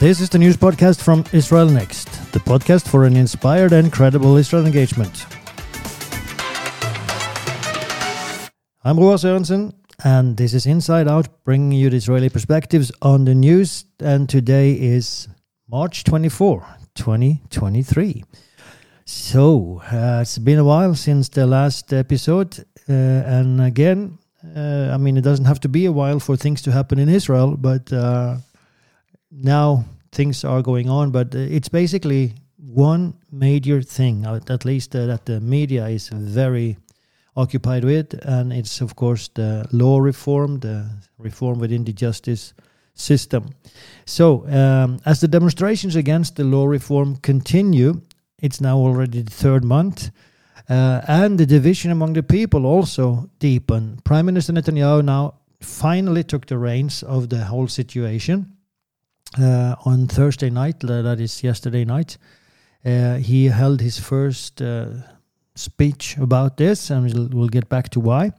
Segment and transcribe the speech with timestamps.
[0.00, 4.36] This is the news podcast from Israel Next, the podcast for an inspired and credible
[4.36, 5.26] Israel engagement.
[8.84, 9.72] I'm Roar Sørensen,
[10.04, 13.86] and this is Inside Out, bringing you the Israeli perspectives on the news.
[13.98, 15.26] And today is
[15.68, 18.22] March 24, 2023.
[19.04, 24.18] So, uh, it's been a while since the last episode, uh, and again,
[24.54, 27.08] uh, I mean, it doesn't have to be a while for things to happen in
[27.08, 28.36] Israel, but uh,
[29.30, 34.94] now things are going on, but uh, it's basically one major thing, uh, at least
[34.94, 36.76] uh, that the media is very
[37.36, 42.52] occupied with, and it's of course the law reform, the reform within the justice
[42.94, 43.54] system.
[44.06, 48.00] So, um, as the demonstrations against the law reform continue,
[48.42, 50.10] it's now already the third month.
[50.68, 54.00] Uh, and the division among the people also deepen.
[54.04, 58.57] Prime Minister Netanyahu now finally took the reins of the whole situation
[59.36, 62.16] uh, on Thursday night, that is yesterday night.
[62.84, 64.86] Uh, he held his first uh,
[65.54, 68.30] speech about this, and we'll, we'll, get back to why.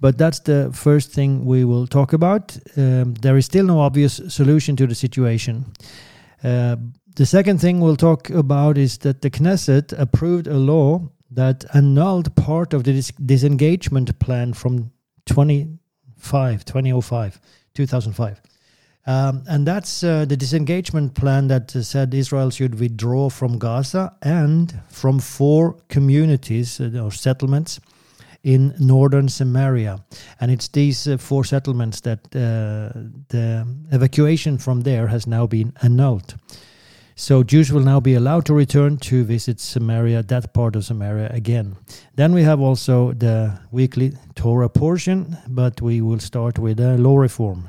[0.00, 2.56] But that's the first thing we will talk about.
[2.76, 5.64] Um, there is still no obvious solution to the situation.
[6.44, 6.76] Uh,
[7.16, 12.34] the second thing we'll talk about is that the Knesset approved a law that annulled
[12.36, 14.90] part of the dis- disengagement plan from
[15.26, 17.40] 25, 2005,
[17.74, 18.40] 2005.
[19.06, 24.14] Um, and that's uh, the disengagement plan that uh, said Israel should withdraw from Gaza
[24.22, 27.80] and from four communities uh, or settlements
[28.42, 30.04] in northern Samaria.
[30.40, 32.92] And it's these uh, four settlements that uh,
[33.28, 36.34] the evacuation from there has now been annulled.
[37.16, 41.30] So Jews will now be allowed to return to visit Samaria, that part of Samaria
[41.32, 41.76] again.
[42.14, 47.18] Then we have also the weekly Torah portion, but we will start with a law
[47.18, 47.68] reform.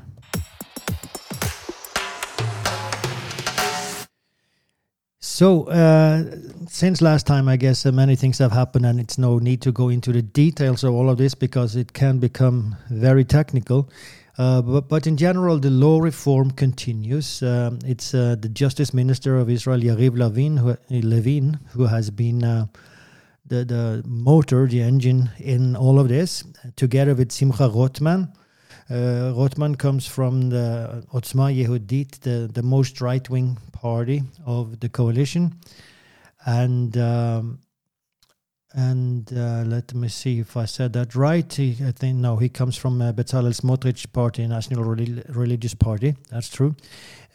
[5.24, 6.24] So, uh,
[6.68, 9.70] since last time, I guess uh, many things have happened, and it's no need to
[9.70, 13.88] go into the details of all of this because it can become very technical.
[14.36, 17.40] Uh, but, but, in general, the law reform continues.
[17.40, 22.42] Um, it's uh, the Justice Minister of Israel, Yariv Levin, who, Levin, who has been
[22.42, 22.66] uh,
[23.46, 26.42] the, the motor, the engine in all of this,
[26.74, 28.34] together with Simcha Rotman.
[28.92, 34.90] Uh, Rotman comes from the Otzma Yehudit, the, the most right wing party of the
[34.90, 35.54] coalition.
[36.44, 37.60] And um,
[38.74, 41.50] and uh, let me see if I said that right.
[41.50, 46.16] He, I think no, he comes from uh, Bezalel Smotrich Party, National Reli- Religious Party.
[46.30, 46.74] That's true.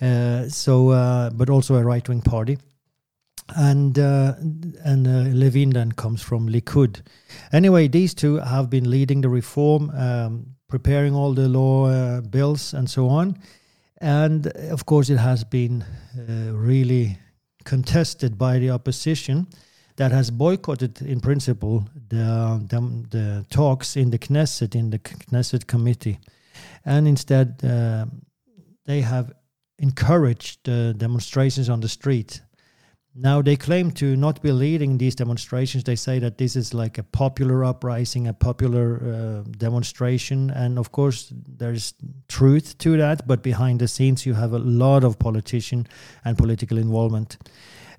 [0.02, 2.58] Uh, so, uh, but also a right wing party.
[3.56, 4.34] And uh,
[4.84, 7.02] and uh, Levin then comes from Likud.
[7.52, 12.74] Anyway, these two have been leading the reform, um, preparing all the law uh, bills
[12.74, 13.38] and so on.
[14.00, 15.84] And of course, it has been
[16.54, 17.18] really
[17.64, 19.48] contested by the opposition
[19.98, 22.80] that has boycotted, in principle, the, the,
[23.10, 26.20] the talks in the Knesset, in the Knesset committee.
[26.86, 28.06] And instead, uh,
[28.86, 29.34] they have
[29.80, 32.42] encouraged the demonstrations on the street.
[33.20, 35.84] Now, they claim to not be leading these demonstrations.
[35.84, 40.52] They say that this is like a popular uprising, a popular uh, demonstration.
[40.52, 41.96] And of course, there's
[42.28, 43.26] truth to that.
[43.26, 45.88] But behind the scenes, you have a lot of politician
[46.26, 47.38] and political involvement.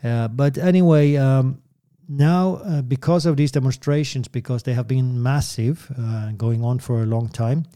[0.04, 1.62] Uh, but anyway, um,
[2.08, 7.02] now uh, because of these demonstrations because they have been massive uh, going on for
[7.02, 7.66] a long time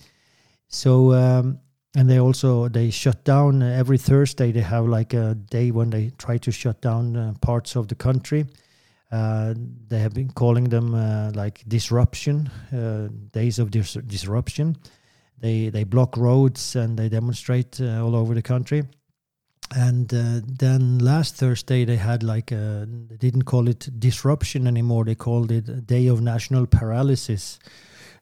[0.69, 1.59] so um,
[1.95, 5.91] and they also they shut down uh, every thursday they have like a day when
[5.91, 8.47] they try to shut down uh, parts of the country
[9.11, 9.53] uh,
[9.89, 12.51] they have been calling them uh, like disruption
[13.33, 14.77] days of dis- disruption
[15.39, 18.85] they they block roads and they demonstrate all over the country
[19.75, 25.05] and uh, then last Thursday they had like a, they didn't call it disruption anymore.
[25.05, 27.59] They called it day of national paralysis.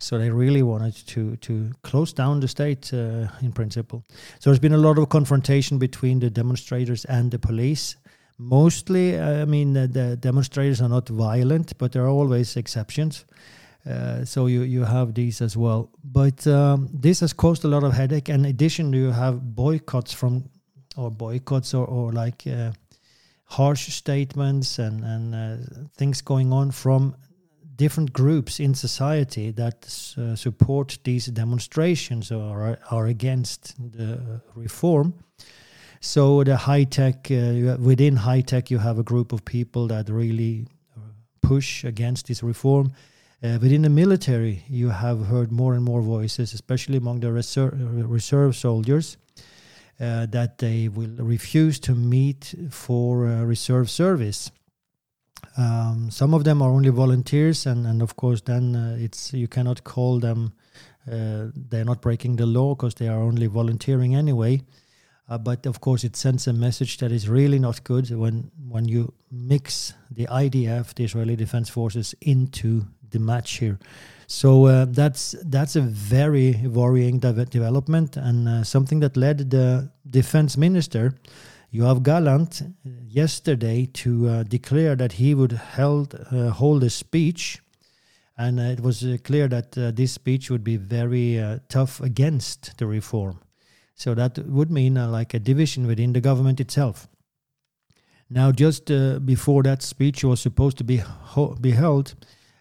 [0.03, 4.03] So they really wanted to to close down the state uh, in principle.
[4.39, 7.97] So there's been a lot of confrontation between the demonstrators and the police.
[8.39, 13.27] Mostly, uh, I mean, the, the demonstrators are not violent, but there are always exceptions.
[13.87, 17.85] Uh, so you you have these as well, but um, this has caused a lot
[17.85, 18.33] of headache.
[18.33, 20.45] And in addition, you have boycotts from
[20.97, 22.73] or boycotts or, or like uh,
[23.45, 25.57] harsh statements and, and uh,
[25.97, 27.15] things going on from
[27.81, 29.79] different groups in society that
[30.19, 35.15] uh, support these demonstrations or are, against the reform.
[36.01, 40.09] So the high tech uh, within high tech, you have a group of people that
[40.11, 40.67] really
[41.41, 42.93] push against this reform.
[43.43, 47.73] Uh, within the military, you have heard more and more voices, especially among the reserve,
[48.11, 49.17] reserve soldiers,
[50.01, 54.51] uh, that they will refuse to meet for uh, reserve service.
[55.61, 59.47] Um, some of them are only volunteers, and, and of course, then uh, it's you
[59.47, 60.53] cannot call them.
[61.11, 64.63] Uh, they're not breaking the law because they are only volunteering anyway.
[65.29, 68.89] Uh, but of course, it sends a message that is really not good when when
[68.89, 73.79] you mix the IDF, the Israeli Defense Forces, into the match here.
[74.27, 79.91] So uh, that's that's a very worrying de- development and uh, something that led the
[80.09, 81.13] defense minister
[81.73, 87.61] Yoav Gallant uh, yesterday to uh, declare that he would held uh, hold a speech,
[88.37, 91.39] and it was clear that this speech would be very
[91.69, 93.39] tough against the reform.
[93.95, 97.07] So that would mean like a division within the government itself.
[98.31, 102.15] Now, just uh, before that speech was supposed to be ho- be held,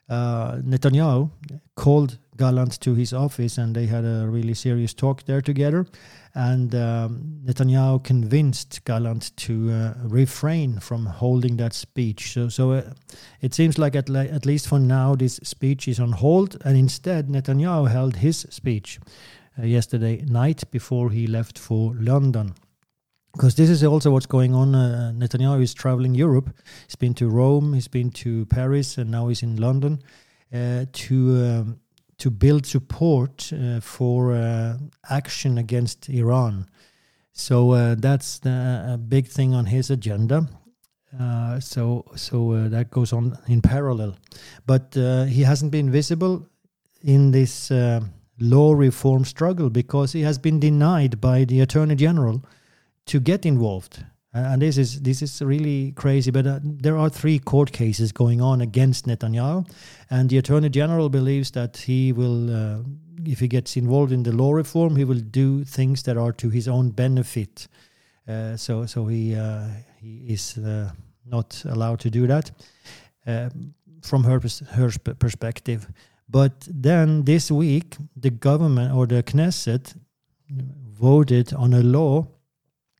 [0.10, 1.30] uh, Netanyahu
[1.76, 5.86] called Gallant to his office and they had a really serious talk there together.
[6.33, 12.31] And um, Netanyahu convinced Gallant to uh, refrain from holding that speech.
[12.33, 12.94] So, so uh,
[13.41, 16.56] it seems like at, le- at least for now, this speech is on hold.
[16.63, 19.00] And instead, Netanyahu held his speech
[19.59, 22.56] uh, yesterday night before he left for London
[23.33, 24.74] because this is also what's going on.
[24.74, 26.50] Uh, Netanyahu is traveling Europe.
[26.88, 30.01] He's been to Rome, he's been to Paris, and now he's in London
[30.53, 31.15] uh, to
[31.45, 31.80] um,
[32.19, 34.77] to build support uh, for uh,
[35.10, 36.68] action against Iran.
[37.31, 40.48] So uh, that's the, a big thing on his agenda.
[41.19, 44.16] Uh, so so that goes on in parallel,
[44.68, 44.94] but
[45.27, 46.45] he hasn't been visible
[47.01, 47.71] in this
[48.39, 52.44] law reform struggle because he has been denied by the attorney general
[53.06, 54.06] to get involved.
[54.31, 58.42] And this is this is really crazy, but uh, there are three court cases going
[58.42, 59.66] on against Netanyahu,
[60.10, 62.84] and the attorney general believes that he will, uh,
[63.26, 66.50] if he gets involved in the law reform, he will do things that are to
[66.52, 67.68] his own benefit.
[68.28, 69.66] Uh, so so he uh,
[70.00, 70.92] he is uh,
[71.25, 72.52] not allowed to do that
[73.25, 73.50] uh,
[74.04, 74.40] from her
[74.74, 75.88] her perspective.
[76.28, 79.96] But then this week, the government or the Knesset
[81.00, 82.28] voted on a law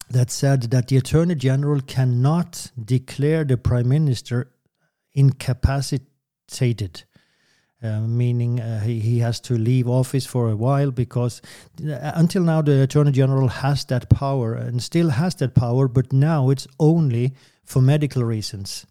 [0.10, 4.52] that said that the Attorney General cannot declare the Prime Minister
[5.14, 7.04] incapacitated.
[7.82, 11.42] Uh, meaning uh, he, he has to leave office for a while because
[11.82, 16.12] uh, until now the attorney general has that power and still has that power but
[16.12, 17.34] now it's only
[17.64, 18.86] for medical reasons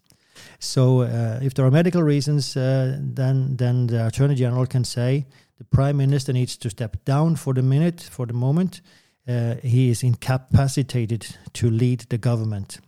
[0.57, 5.23] so uh, if there are medical reasons uh, then then the attorney general can say
[5.59, 8.81] the prime minister needs to step down for the minute for the moment
[9.29, 12.79] uh, he is incapacitated to lead the government.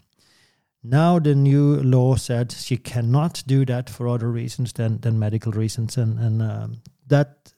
[0.83, 5.51] Now the new law said she cannot do that for other reasons than, than medical
[5.51, 7.53] reasons, and and um, that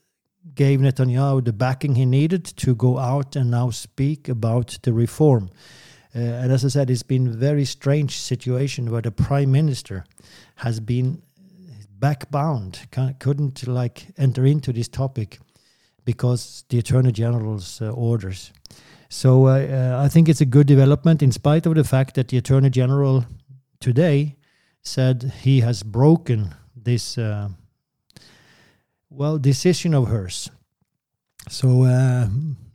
[0.56, 5.50] gave Netanyahu the backing he needed to go out and now speak about the reform.
[6.14, 10.04] Uh, and as I said, it's been a very strange situation where the prime minister
[10.56, 11.24] has been
[12.00, 12.80] backbound,
[13.20, 15.40] couldn't like enter into this topic
[16.06, 18.52] because the attorney general's uh, orders.
[19.14, 22.30] So uh, uh, I think it's a good development, in spite of the fact that
[22.30, 23.26] the Attorney General
[23.80, 24.38] today
[24.82, 27.50] said he has broken this uh,
[29.12, 30.50] well decision of hers.
[31.48, 32.28] So uh,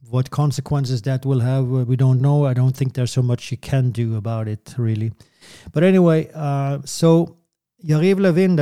[0.08, 2.46] what consequences that will have, we don't know.
[2.46, 5.12] I don't think there's so much she can do about it, really.
[5.72, 6.30] But anyway,
[6.84, 7.36] so
[7.84, 8.58] Yariv Levin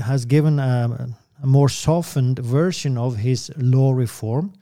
[0.00, 0.58] has given
[1.42, 4.52] a, more softened version of his law reform.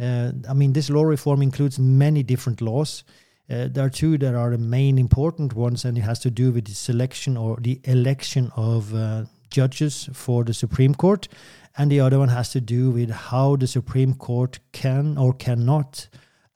[0.00, 3.04] Uh, I mean, this law reform includes many different laws.
[3.50, 6.52] Uh, there are two that are the main important ones, and it has to do
[6.52, 11.28] with the selection or the election of uh, judges for the Supreme Court.
[11.76, 16.08] And the other one has to do with how the Supreme Court can or cannot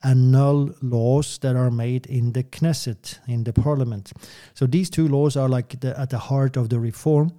[0.05, 4.13] annul laws that are made in the Knesset, in the parliament.
[4.53, 7.33] So these two laws are like the, at the heart of the reform.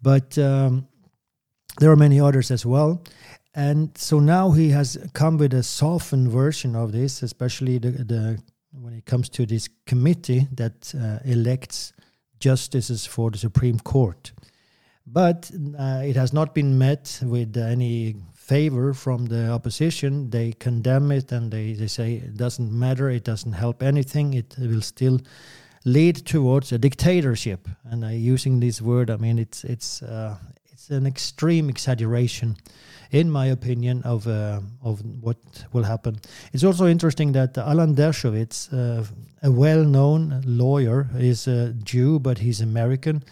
[0.00, 0.88] But um,
[1.78, 3.02] there are many others as well.
[3.54, 8.38] And so now he has come with a softened version of this, especially the, the
[8.72, 11.92] when it comes to this committee that uh, elects
[12.38, 14.32] justices for the Supreme Court.
[15.06, 20.30] But uh, it has not been met with any favor from the opposition.
[20.30, 24.54] They condemn it and they, they say it doesn't matter, it doesn't help anything, it
[24.58, 25.20] will still
[25.84, 27.68] lead towards a dictatorship.
[27.84, 30.36] And uh, using this word, I mean, it's, it's, uh,
[30.90, 32.56] an extreme exaggeration
[33.10, 35.38] in my opinion, of uh, of what
[35.72, 36.20] will happen.
[36.52, 39.04] It's also interesting that Alan Dershowitz, uh,
[39.42, 43.22] a well-known lawyer, is a Jew, but he's American,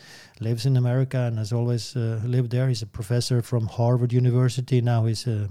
[0.40, 2.68] lives in America, and has always uh, lived there.
[2.68, 4.80] He's a professor from Harvard University.
[4.80, 5.50] Now he's a,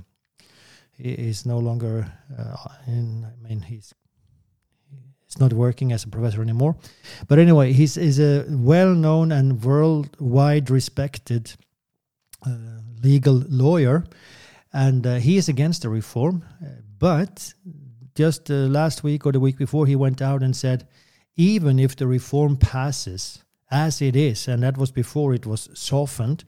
[0.98, 2.56] he is no longer uh,
[2.88, 3.26] in.
[3.26, 3.94] I mean, he's
[5.38, 6.78] not working as a professor anymore.
[7.28, 11.65] But anyway, he's is a well-known and worldwide respected uh,
[13.02, 14.04] legal lawyer,
[14.74, 16.44] and uh, he is against the reform.
[16.62, 16.68] Uh,
[17.00, 17.54] but
[18.16, 20.88] just uh, last week or the week before, he went out and said,
[21.36, 26.44] even if the reform passes as it is, and that was before it was softened,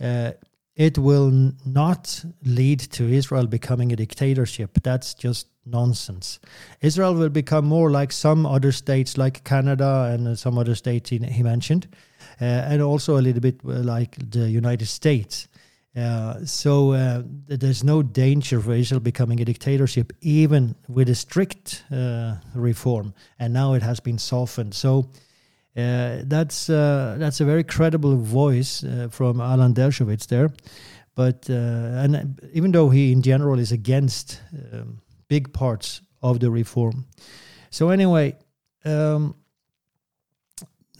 [0.00, 0.32] uh,
[0.74, 4.82] it will not lead to Israel becoming a dictatorship.
[4.82, 6.40] That's just nonsense.
[6.80, 11.10] Israel will become more like some other states, like Canada and uh, some other states
[11.10, 11.96] he, he mentioned, uh,
[12.40, 15.48] and also a little bit uh, like the United States.
[15.96, 21.84] Uh, so uh, there's no danger for Israel becoming a dictatorship, even with a strict
[21.92, 23.14] uh, reform.
[23.38, 24.74] And now it has been softened.
[24.74, 25.10] So
[25.76, 30.52] uh, that's uh, that's a very credible voice uh, from Alan Dershowitz there.
[31.14, 34.40] But and even though he in general is against
[34.72, 37.06] um, big parts of the reform,
[37.70, 38.36] so anyway.
[38.84, 39.36] Um,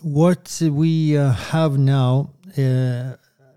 [0.04, 2.30] what we have now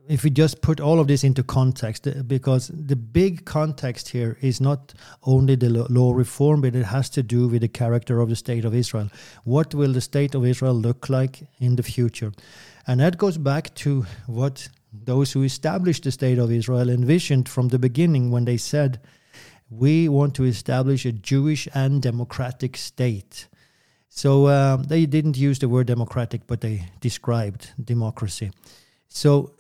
[0.08, 4.38] if we just put all of this into context, uh, because the big context here
[4.42, 8.30] is not only the law reform, but it has to do with the character of
[8.30, 9.10] the state of Israel.
[9.44, 12.32] What will the state of Israel look like in the future?
[12.86, 17.68] And that goes back to what those who established the state of Israel envisioned from
[17.68, 19.02] the beginning when they said,
[19.70, 23.48] We want to establish a Jewish and democratic state.
[24.18, 28.50] So uh, they didn't use the word democratic, but they described democracy.
[29.10, 29.52] So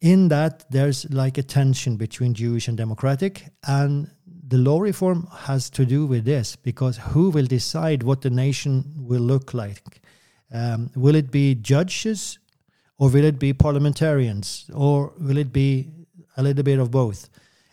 [0.00, 4.10] in that there's like a tension between Jewish and democratic, and
[4.48, 8.94] the law reform has to do with this because who will decide what the nation
[8.96, 10.00] will look like?
[10.54, 12.38] Um, will it be judges,
[12.98, 15.90] or will it be parliamentarians, or will it be
[16.38, 17.28] a little bit of both?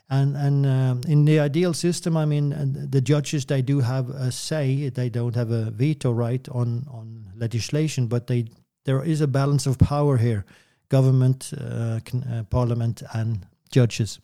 [0.09, 4.31] And and um, in the ideal system, I mean, the judges they do have a
[4.31, 8.45] say; they don't have a veto right on on legislation, but they
[8.83, 10.45] there is a balance of power here
[10.89, 11.99] government, uh,
[12.31, 14.19] uh, parliament, and judges,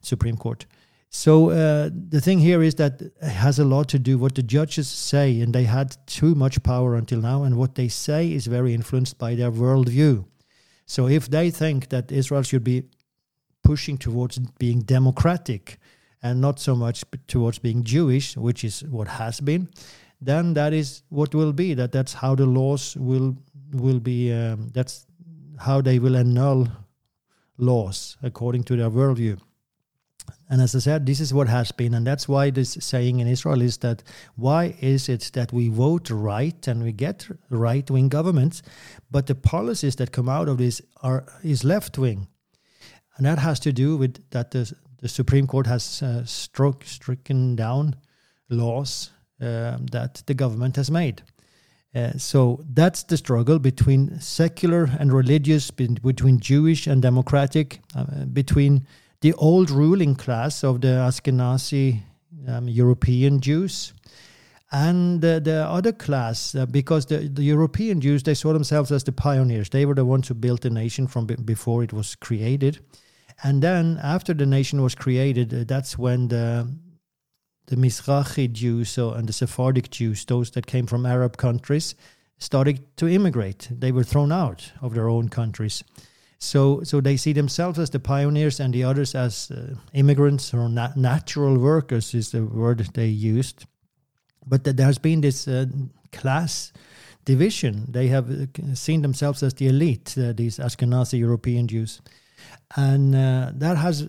[0.00, 0.66] Supreme Court.
[1.08, 4.42] So uh, the thing here is that it has a lot to do what the
[4.42, 8.46] judges say, and they had too much power until now, and what they say is
[8.46, 10.24] very influenced by their worldview.
[10.86, 12.84] So if they think that Israel should be
[13.62, 15.78] pushing towards being democratic
[16.22, 19.68] and not so much towards being Jewish, which is what has been,
[20.20, 21.74] then that is what will be.
[21.74, 23.36] That that's how the laws will
[23.72, 24.32] will be.
[24.32, 25.06] Um, that's
[25.58, 26.68] how they will annul
[27.58, 29.38] laws according to their worldview.
[30.48, 33.26] And as I said, this is what has been, and that's why this saying in
[33.26, 34.02] Israel is that
[34.36, 38.62] why is it that we vote right and we get right wing governments,
[39.10, 42.28] but the policies that come out of this are is left wing,
[43.22, 47.54] and that has to do with that the, the Supreme Court has uh, struck stricken
[47.54, 47.94] down
[48.50, 51.22] laws uh, that the government has made.
[51.94, 58.88] Uh, so that's the struggle between secular and religious, between Jewish and democratic, uh, between
[59.20, 62.00] the old ruling class of the Ashkenazi
[62.48, 63.92] um, European Jews
[64.72, 69.04] and uh, the other class, uh, because the, the European Jews, they saw themselves as
[69.04, 69.68] the pioneers.
[69.68, 72.80] They were the ones who built the nation from before it was created.
[73.42, 76.68] And then after the nation was created, uh, that's when the
[77.66, 81.94] the Mizrahi Jews so, and the Sephardic Jews, those that came from Arab countries,
[82.38, 83.68] started to immigrate.
[83.70, 85.84] They were thrown out of their own countries.
[86.38, 90.68] So, so they see themselves as the pioneers and the others as uh, immigrants or
[90.68, 93.64] nat- natural workers, is the word they used.
[94.44, 95.66] But there has been this uh,
[96.10, 96.72] class
[97.24, 97.86] division.
[97.88, 102.02] They have uh, seen themselves as the elite, uh, these Ashkenazi European Jews.
[102.76, 104.08] And uh, that has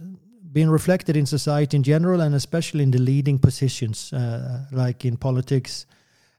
[0.53, 5.17] been reflected in society in general and especially in the leading positions, uh, like in
[5.17, 5.85] politics,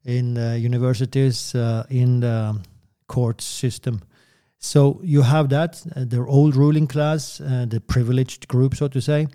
[0.05, 2.61] in uh, universities, uh, in the
[3.09, 4.03] court system.
[4.59, 9.01] So you have that, uh, the old ruling class, uh, the privileged group, so to
[9.01, 9.27] say,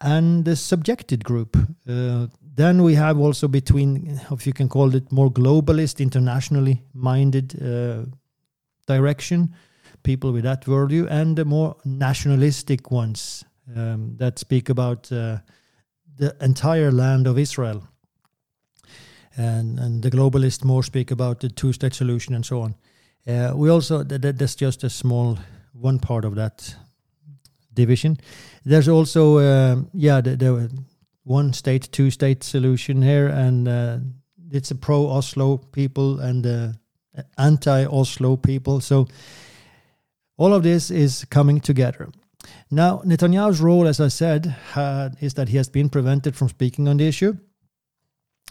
[0.00, 1.56] and the subjected group.
[1.84, 7.48] Then we have also between, if you can call it, more globalist, internationally minded
[8.86, 9.54] direction,
[10.08, 13.44] people with that worldview, and the more nationalistic ones,
[13.76, 15.36] um, that speak about uh,
[16.16, 17.82] the entire land of Israel.
[19.36, 22.74] And, and the globalists more speak about the two state solution and so on.
[23.26, 25.38] Uh, we also, that, that's just a small
[25.72, 26.74] one part of that
[27.74, 28.16] division.
[28.64, 30.70] There's also, uh, yeah, the, the,
[31.24, 33.98] one state, two state solution here, and uh,
[34.50, 36.68] it's a pro Oslo people and uh,
[37.36, 38.80] anti Oslo people.
[38.80, 39.06] So
[40.38, 42.08] all of this is coming together.
[42.70, 44.54] Now, Netanyahu's role, as I said,
[45.20, 47.34] is that he has been prevented from speaking on the issue.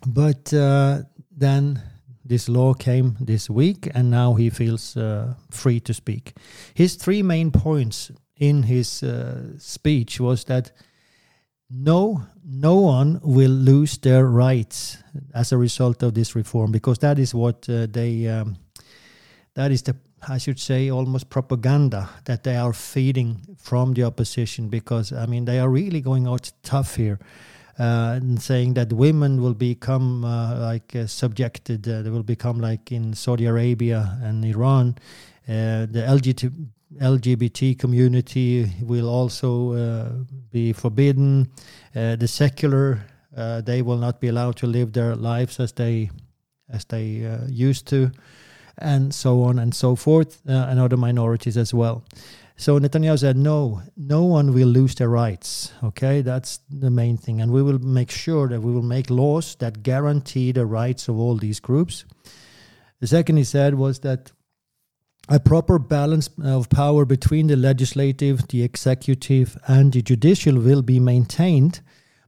[0.05, 1.03] But uh,
[1.39, 1.81] then
[2.27, 6.33] This law came this week, and now he feels uh, free to speak.
[6.73, 10.73] His three main points in his uh, speech was that
[11.69, 14.97] no, no one will lose their rights
[15.33, 18.27] as a result of this reform, because that is what uh, they.
[18.27, 18.57] Um,
[19.55, 19.95] that is the
[20.27, 25.45] I should say, almost propaganda that they are feeding from the opposition because, I mean,
[25.45, 27.19] they are really going out tough here.
[27.79, 32.59] Uh, and saying that women will become uh, like uh, subjected, uh, they will become
[32.59, 34.95] like in Saudi Arabia and Iran.
[35.47, 36.69] Uh, the LGBT,
[36.99, 40.09] LGBT community will also uh,
[40.51, 41.51] be forbidden.
[41.93, 42.99] the secular,
[43.35, 46.09] they will not be allowed to live their lives as they
[46.69, 48.11] as they used to
[48.77, 52.03] and so on and so forth, uh, and other minorities as well.
[52.59, 55.73] So Netanyahu said, no, no one will lose their rights.
[55.83, 57.39] Okay, that's the main thing.
[57.39, 61.19] And we will make sure that we will make laws that guarantee the rights of
[61.19, 62.05] all these groups.
[62.99, 64.31] The second he said was that
[65.29, 70.99] a proper balance of power between the legislative, the executive, and the judicial will be
[70.99, 71.81] maintained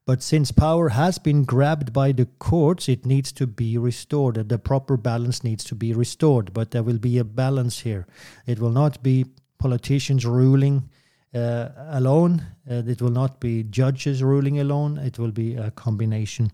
[0.10, 4.50] but since power has been grabbed by the courts, it needs to be restored.
[4.50, 6.52] The proper balance needs to be restored.
[6.52, 8.08] But there will be a balance here.
[8.48, 9.28] It will not be
[9.60, 10.90] politicians ruling
[11.36, 12.42] uh, alone.
[12.68, 14.98] Uh, it will not be judges ruling alone.
[14.98, 16.54] It will be a combination.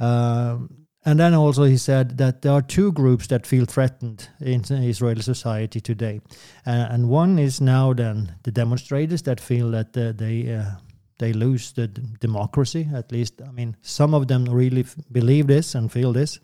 [0.00, 4.64] Um, and then also he said that there are two groups that feel threatened in
[4.70, 6.22] Israeli society today,
[6.66, 10.76] uh, and one is now then the demonstrators that feel that uh, they uh,
[11.18, 11.88] they lose the
[12.20, 12.88] democracy.
[12.94, 16.40] At least, I mean, some of them really f- believe this and feel this.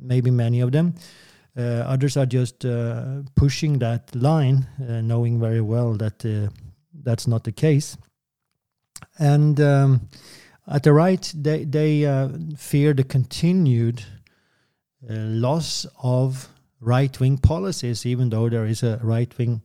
[0.00, 0.94] Maybe many of them.
[1.56, 6.48] Uh, others are just uh, pushing that line, uh, knowing very well that uh,
[7.04, 7.96] that's not the case.
[9.18, 10.08] And um,
[10.66, 14.02] at the right, they they uh, fear the continued
[15.08, 16.48] uh, loss of
[16.80, 19.62] right wing policies, even though there is a right wing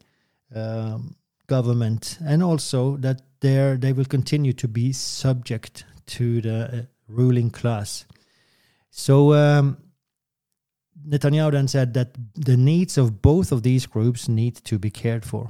[0.55, 1.15] um,
[1.47, 7.49] government, and also that there they will continue to be subject to the uh, ruling
[7.49, 8.05] class.
[8.91, 9.77] So um,
[11.07, 15.25] Netanyahu then said that the needs of both of these groups need to be cared
[15.25, 15.49] for.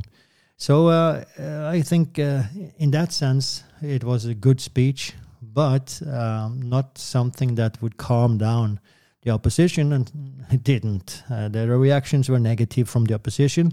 [0.57, 2.43] So uh, uh I think uh,
[2.77, 8.37] in that sense it was a good speech, but um, not something that would calm
[8.37, 8.79] down
[9.23, 10.11] the opposition, and
[10.51, 11.23] it didn't.
[11.29, 13.71] Uh, the reactions were negative from the opposition.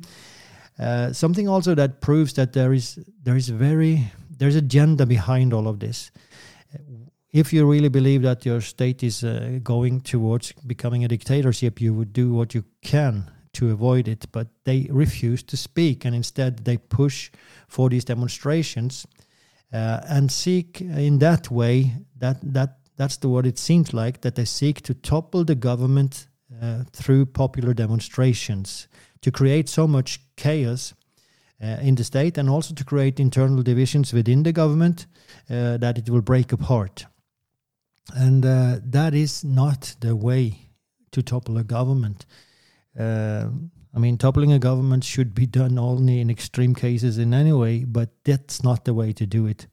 [0.78, 5.66] Uh, something also that proves that there is there is very there's agenda behind all
[5.66, 6.10] of this.
[7.32, 11.94] If you really believe that your state is uh, going towards becoming a dictatorship, you
[11.94, 14.26] would do what you can to avoid it.
[14.32, 17.30] But they refuse to speak, and instead they push
[17.68, 19.06] for these demonstrations
[19.72, 24.34] uh, and seek in that way that that that's the what it seems like that
[24.34, 26.28] they seek to topple the government
[26.62, 28.88] uh, through popular demonstrations
[29.26, 30.94] to create so much chaos
[31.60, 35.06] uh, in the state and also to create internal divisions within the government
[35.50, 37.06] uh, that it will break apart.
[38.14, 40.70] And uh, that is not the way
[41.10, 42.24] to topple a government.
[42.96, 43.48] Uh,
[43.92, 47.82] I mean, toppling a government should be done only in extreme cases in any way,
[47.82, 49.66] but that's not the way to do it.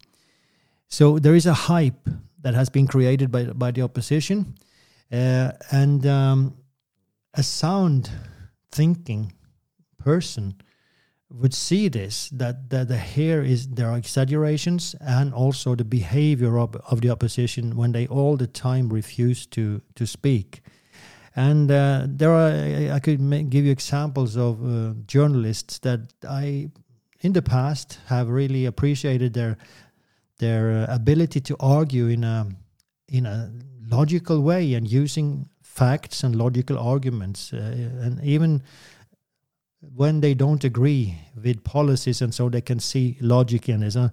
[0.87, 2.09] So there is a hype
[2.41, 4.55] that has been created by, by the opposition,
[5.11, 6.55] uh, and um,
[7.35, 8.09] a sound
[8.71, 9.31] thinking
[10.03, 10.55] person
[11.33, 16.59] would see this that, that the here is there are exaggerations and also the behavior
[16.59, 20.61] of, of the opposition when they all the time refuse to to speak.
[21.35, 26.69] And uh, there are I could make, give you examples of uh, journalists that I
[27.21, 29.57] in the past have really appreciated their
[30.37, 32.47] their uh, ability to argue in a
[33.07, 33.51] in a
[33.89, 37.57] logical way and using facts and logical arguments uh,
[38.05, 38.61] and even
[39.95, 43.95] when they don't agree with policies and so they can see logic in it.
[43.95, 44.09] Uh,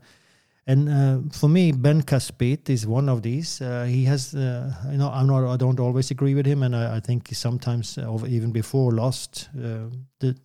[0.67, 3.61] and uh, for me, Ben Caspit is one of these.
[3.61, 6.77] Uh, he has, uh, you know, I'm not, I don't always agree with him, and
[6.77, 9.89] I, I think he sometimes, uh, even before, lost uh,
[10.21, 10.37] the,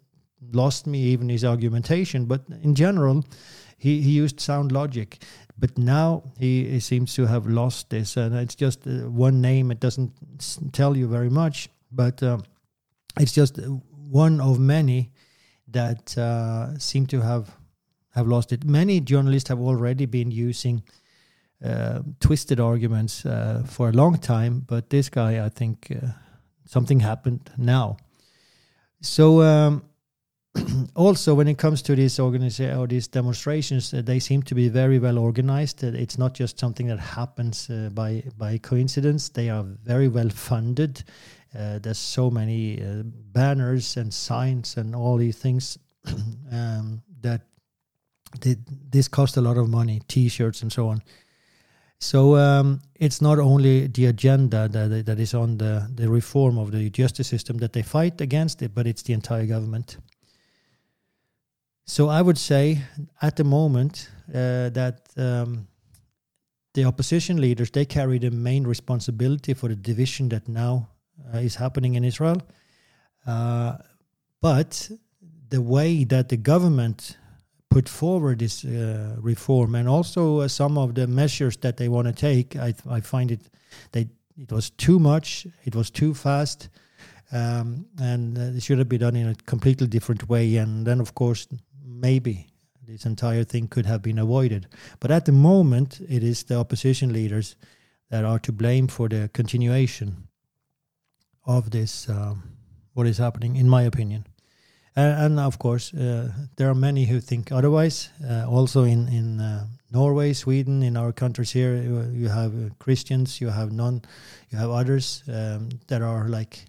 [0.52, 2.26] lost me even his argumentation.
[2.26, 3.24] But in general,
[3.78, 5.22] he, he used sound logic.
[5.58, 9.70] But now he, he seems to have lost this, and it's just one name.
[9.70, 10.12] It doesn't
[10.72, 12.24] tell you very much, but
[13.20, 13.60] it's just
[14.10, 15.12] one of many
[15.76, 17.50] that uh, seem to have
[18.16, 18.64] have lost it.
[18.64, 20.84] Many journalists have already been using
[21.64, 26.08] uh, twisted arguments uh, for a long time, but this guy, I think, uh,
[26.66, 27.98] something happened now.
[29.02, 29.42] So.
[29.42, 29.84] Um,
[30.96, 34.70] also, when it comes to these organizations or these demonstrations, uh, they seem to be
[34.70, 35.84] very well organized.
[35.84, 39.28] Uh, it's not just something that happens by by coincidence.
[39.28, 41.04] They are very well funded
[41.56, 45.78] Uh, there's so many uh, banners and signs and all these things
[46.52, 47.42] um, that
[48.40, 51.02] did, this cost a lot of money, T-shirts and so on.
[52.00, 56.72] So um, it's not only the agenda that that is on the the reform of
[56.72, 59.98] the justice system that they fight against it, but it's the entire government.
[61.86, 62.82] So I would say
[63.22, 65.68] at the moment uh, that um,
[66.74, 70.90] the opposition leaders they carry the main responsibility for the division that now
[71.34, 72.42] is happening in Israel.
[73.26, 73.78] Uh,
[74.42, 74.92] but
[75.50, 77.18] the way that the government
[77.70, 82.08] put forward this uh, reform and also uh, some of the measures that they want
[82.08, 83.50] to take, I, I find it
[83.92, 86.70] they it was too much, it was too fast,
[87.32, 90.58] um, and uh, it should have been done in a completely different way.
[90.58, 91.48] And then, of course,
[91.84, 92.48] maybe
[92.86, 94.68] this entire thing could have been avoided.
[95.00, 97.56] But at the moment, it is the opposition leaders
[98.10, 100.28] that are to blame for the continuation
[101.46, 102.44] of this, um,
[102.94, 104.26] what is happening, in my opinion.
[104.96, 108.10] And, and of course, uh, there are many who think otherwise.
[108.24, 111.76] Uh, also in in uh, Norway, Sweden, in our countries here,
[112.14, 114.02] you, have Christians, you have non,
[114.50, 116.66] you have others um, that are like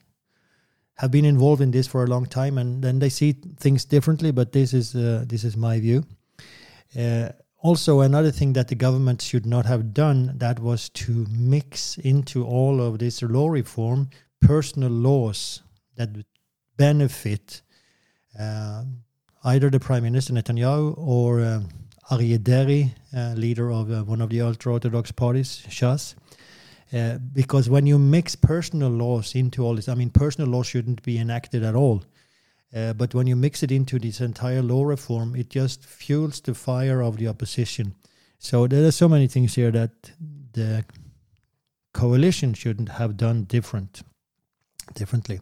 [0.97, 4.33] have been involved in this for a long time, and then they see things differently.
[4.33, 6.05] But this is uh, this is my view.
[6.99, 7.29] Uh,
[7.63, 12.45] also, another thing that the government should not have done that was to mix into
[12.45, 14.11] all of this law reform
[14.47, 15.63] personal laws
[15.97, 16.09] that
[16.77, 17.63] benefit
[18.39, 18.85] uh,
[19.45, 21.61] either the Prime Minister Netanyahu or uh,
[22.11, 26.15] Aryeh Deri, uh, leader of uh, one of the ultra-Orthodox parties, Shas.
[26.93, 31.03] Uh, because when you mix personal laws into all this, I mean, personal law shouldn't
[31.03, 32.05] be enacted at all.
[32.75, 36.55] Uh, but when you mix it into this entire law reform, it just fuels the
[36.55, 37.95] fire of the opposition.
[38.39, 40.13] So there are so many things here that
[40.53, 40.85] the
[41.93, 44.03] coalition shouldn't have done different,
[44.95, 45.41] differently.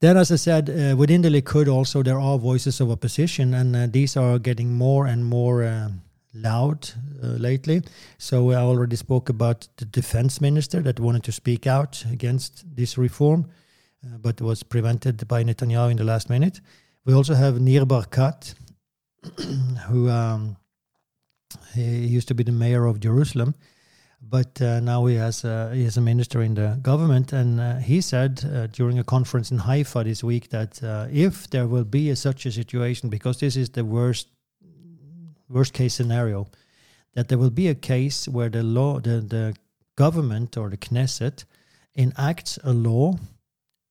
[0.00, 3.76] Then, as I said, uh, within the Likud also there are voices of opposition, and
[3.76, 5.90] uh, these are getting more and more uh,
[6.34, 6.90] loud
[7.22, 7.82] uh, lately.
[8.18, 12.98] So I already spoke about the defense minister that wanted to speak out against this
[12.98, 13.48] reform,
[14.04, 16.60] uh, but was prevented by Netanyahu in the last minute.
[17.04, 18.54] We also have Nir Barkat,
[19.86, 20.56] who um,
[21.74, 23.54] he used to be the mayor of Jerusalem
[24.32, 27.76] but uh, now he has a, he is a minister in the government, and uh,
[27.76, 31.84] he said uh, during a conference in Haifa this week that uh, if there will
[31.84, 34.28] be a, such a situation, because this is the worst
[35.50, 36.48] worst case scenario,
[37.12, 39.54] that there will be a case where the law, the, the
[39.96, 41.44] government or the Knesset
[41.94, 43.18] enacts a law,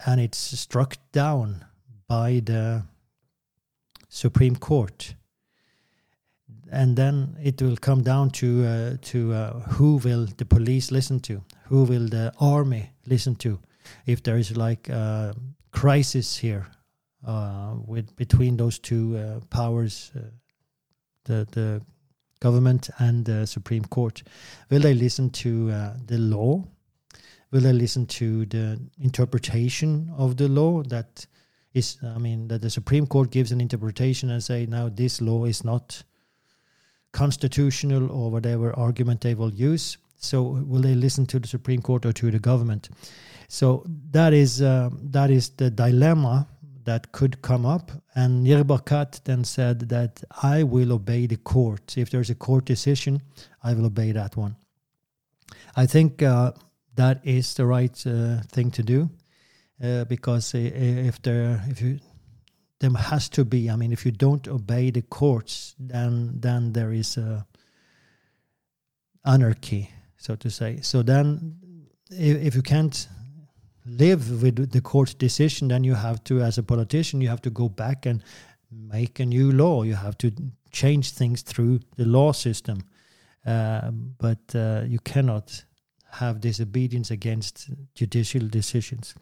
[0.07, 1.65] and it's struck down
[2.07, 2.81] by the
[4.09, 5.13] Supreme Court
[6.71, 11.19] and then it will come down to uh, to uh, who will the police listen
[11.19, 13.59] to, who will the army listen to,
[14.05, 15.35] if there is like a
[15.71, 16.67] crisis here
[17.27, 20.21] uh, with between those two uh, powers, uh,
[21.25, 21.81] the the
[22.39, 24.23] government and the Supreme Court,
[24.69, 26.63] will they listen to uh, the law?
[27.51, 31.27] Will they listen to the interpretation of the law that
[31.73, 31.97] is?
[32.01, 35.65] I mean, that the Supreme Court gives an interpretation and say now this law is
[35.65, 36.03] not
[37.11, 39.97] constitutional or whatever argument they will use.
[40.17, 42.89] So will they listen to the Supreme Court or to the government?
[43.47, 46.47] So that is uh, that is the dilemma
[46.85, 47.91] that could come up.
[48.15, 51.97] And Nir Barkat then said that I will obey the court.
[51.97, 53.21] If there's a court decision,
[53.63, 54.55] I will obey that one.
[55.75, 56.51] I think uh,
[56.95, 59.09] that is the right uh, thing to do
[59.83, 61.99] uh, because if there if you
[62.81, 63.69] there has to be.
[63.69, 67.45] I mean, if you don't obey the courts, then then there is a
[69.23, 70.79] anarchy, so to say.
[70.81, 71.55] So then,
[72.09, 73.07] if, if you can't
[73.85, 77.49] live with the court decision, then you have to, as a politician, you have to
[77.49, 78.23] go back and
[78.71, 79.83] make a new law.
[79.83, 80.31] You have to
[80.71, 82.83] change things through the law system,
[83.45, 85.65] uh, but uh, you cannot
[86.11, 89.15] have disobedience against judicial decisions.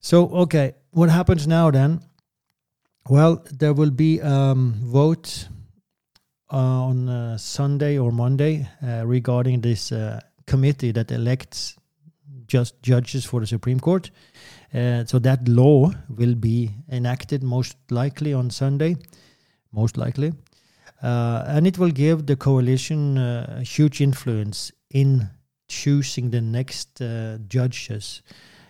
[0.00, 2.00] So, okay, what happens now then?
[3.08, 5.48] Well, there will be a um, vote
[6.52, 11.78] uh, on uh, Sunday or Monday uh, regarding this uh, committee that elects
[12.46, 14.10] just judges for the Supreme Court.
[14.74, 18.96] Uh, so that law will be enacted most likely on Sunday,
[19.72, 20.34] most likely,
[21.02, 25.30] uh, and it will give the coalition a huge influence in
[25.66, 27.00] choosing the next
[27.48, 28.20] judges.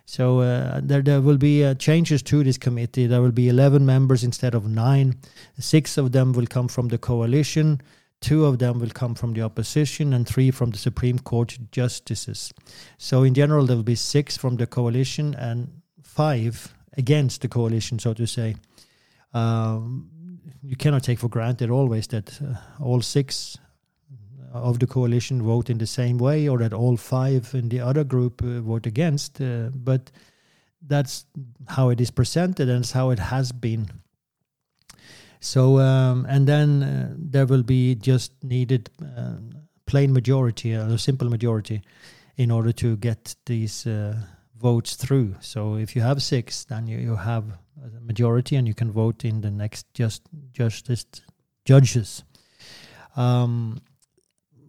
[0.09, 3.07] So uh, there, there will be uh, changes to this committee.
[3.07, 5.17] There will be 11 members instead of nine.
[5.59, 7.83] Six of them will come from the coalition.
[8.23, 12.55] two of them will come from the opposition and three from the Supreme Court justices.
[12.97, 17.99] So in general, there will be six from the coalition and five against the coalition,
[17.99, 18.57] so to say.
[19.35, 20.09] Um,
[20.63, 23.59] you cannot take for granted always that uh, all six
[24.53, 28.05] of the coalition vote in the same way or that all five in the other
[28.05, 29.41] group uh, vote against.
[29.41, 30.11] Uh, but
[30.87, 31.27] that's
[31.69, 33.91] how it is presented and it's how it has been.
[35.41, 39.35] So, um, and then uh, there will be just needed uh,
[39.87, 41.83] plain majority, a simple majority,
[42.37, 44.17] in order to get these uh,
[44.61, 45.37] votes through.
[45.41, 47.45] So, if you have six, then you, you have
[47.83, 51.07] a majority and you can vote in the next just justice
[51.65, 52.25] judges.
[53.17, 53.81] Um,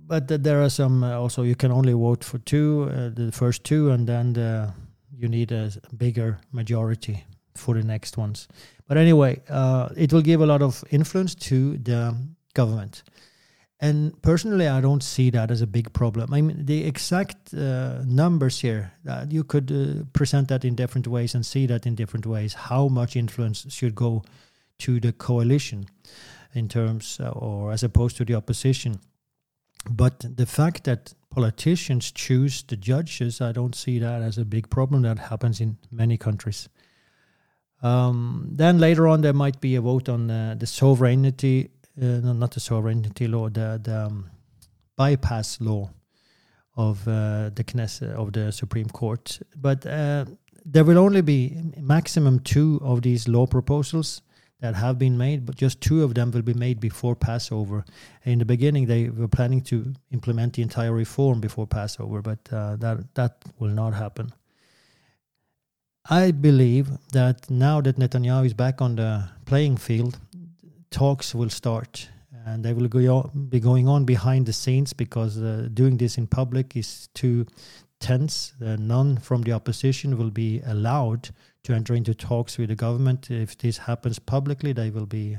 [0.09, 3.63] but there are some uh, also you can only vote for two, uh, the first
[3.63, 4.73] two, and then the,
[5.15, 7.23] you need a bigger majority
[7.55, 8.47] for the next ones.
[8.87, 12.15] But anyway, uh, it will give a lot of influence to the
[12.55, 13.03] government.
[13.79, 16.33] And personally, I don't see that as a big problem.
[16.33, 21.07] I mean, the exact uh, numbers here, uh, you could uh, present that in different
[21.07, 22.53] ways and see that in different ways.
[22.53, 24.23] How much influence should go
[24.79, 25.85] to the coalition
[26.53, 28.99] in terms, uh, or as opposed to the opposition?
[29.89, 34.69] But the fact that politicians choose the judges, I don't see that as a big
[34.69, 35.03] problem.
[35.03, 36.69] That happens in many countries.
[37.81, 42.33] Um, then later on, there might be a vote on uh, the sovereignty, uh, no,
[42.33, 44.29] not the sovereignty law, the, the um,
[44.97, 45.89] bypass law
[46.75, 49.39] of uh, the Knesset, of the Supreme Court.
[49.55, 50.25] But uh,
[50.65, 54.21] there will only be maximum two of these law proposals
[54.59, 57.85] that have been made, but just two of them will be made before Passover.
[58.23, 62.75] In the beginning, they were planning to implement the entire reform before Passover, but uh,
[62.77, 64.33] that that will not happen.
[66.09, 70.17] I believe that now that Netanyahu is back on the playing field,
[70.89, 72.09] talks will start,
[72.45, 76.27] and they will go, be going on behind the scenes because uh, doing this in
[76.27, 77.45] public is too
[77.99, 78.53] tense.
[78.62, 81.29] Uh, none from the opposition will be allowed
[81.63, 83.29] to enter into talks with the government.
[83.29, 85.38] If this happens publicly, they will be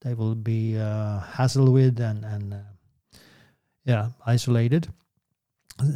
[0.00, 2.56] they will be uh, hassled with and and uh,
[3.84, 4.88] yeah isolated.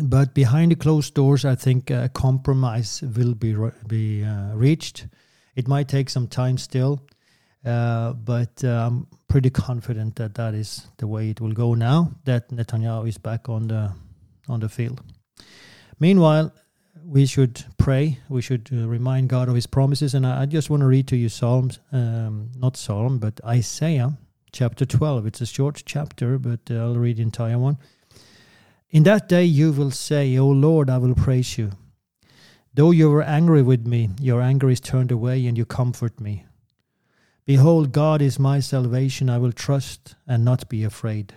[0.02, 3.55] But behind the closed doors, I think a compromise will be
[3.87, 5.07] be uh, reached.
[5.55, 7.00] It might take some time still,
[7.64, 12.12] uh, but I'm pretty confident that that is the way it will go now.
[12.24, 13.92] That Netanyahu is back on the
[14.48, 15.00] on the field.
[15.98, 16.52] Meanwhile,
[17.04, 18.18] we should pray.
[18.28, 20.14] We should uh, remind God of His promises.
[20.14, 24.18] And I, I just want to read to you Psalms, um, not Psalm, but Isaiah
[24.52, 25.26] chapter 12.
[25.26, 27.78] It's a short chapter, but uh, I'll read the entire one.
[28.90, 31.72] In that day you will say, O Lord, I will praise you.
[32.74, 36.44] Though you were angry with me, your anger is turned away and you comfort me.
[37.46, 39.30] Behold, God is my salvation.
[39.30, 41.35] I will trust and not be afraid.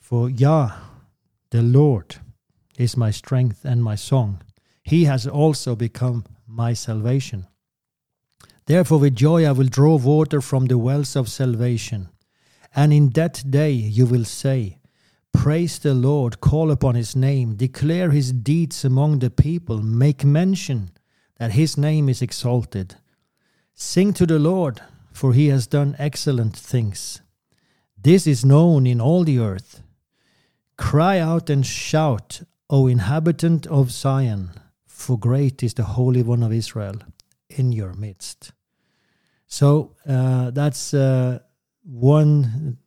[0.00, 0.72] For Yah,
[1.52, 2.16] the Lord,
[2.78, 4.42] is my strength and my song.
[4.82, 7.46] He has also become my salvation.
[8.64, 12.08] Therefore, with joy I will draw water from the wells of salvation.
[12.74, 14.78] And in that day you will say,
[15.34, 20.90] Praise the Lord, call upon his name, declare his deeds among the people, make mention
[21.36, 22.96] that his name is exalted.
[23.74, 24.80] Sing to the Lord,
[25.12, 27.20] for he has done excellent things.
[28.00, 29.81] This is known in all the earth.
[30.76, 34.50] Cry out and shout, O inhabitant of Zion
[35.02, 36.94] for great is the Holy One of Israel
[37.50, 38.52] in your midst.
[39.48, 41.40] So uh, that's uh,
[41.82, 42.78] one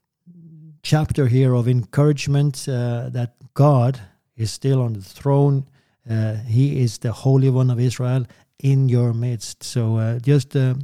[0.82, 4.00] chapter here of encouragement uh, that God
[4.38, 5.67] is still on the throne.
[6.10, 8.26] Uh, he is the Holy One of Israel
[8.60, 9.63] in your midst.
[9.63, 10.76] So uh, just uh,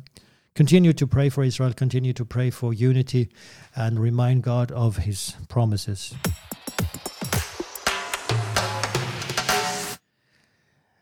[0.53, 3.29] continue to pray for Israel, continue to pray for unity,
[3.75, 6.13] and remind God of His promises.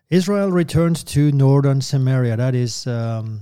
[0.09, 2.35] Israel returns to northern Samaria.
[2.35, 3.41] That is, um,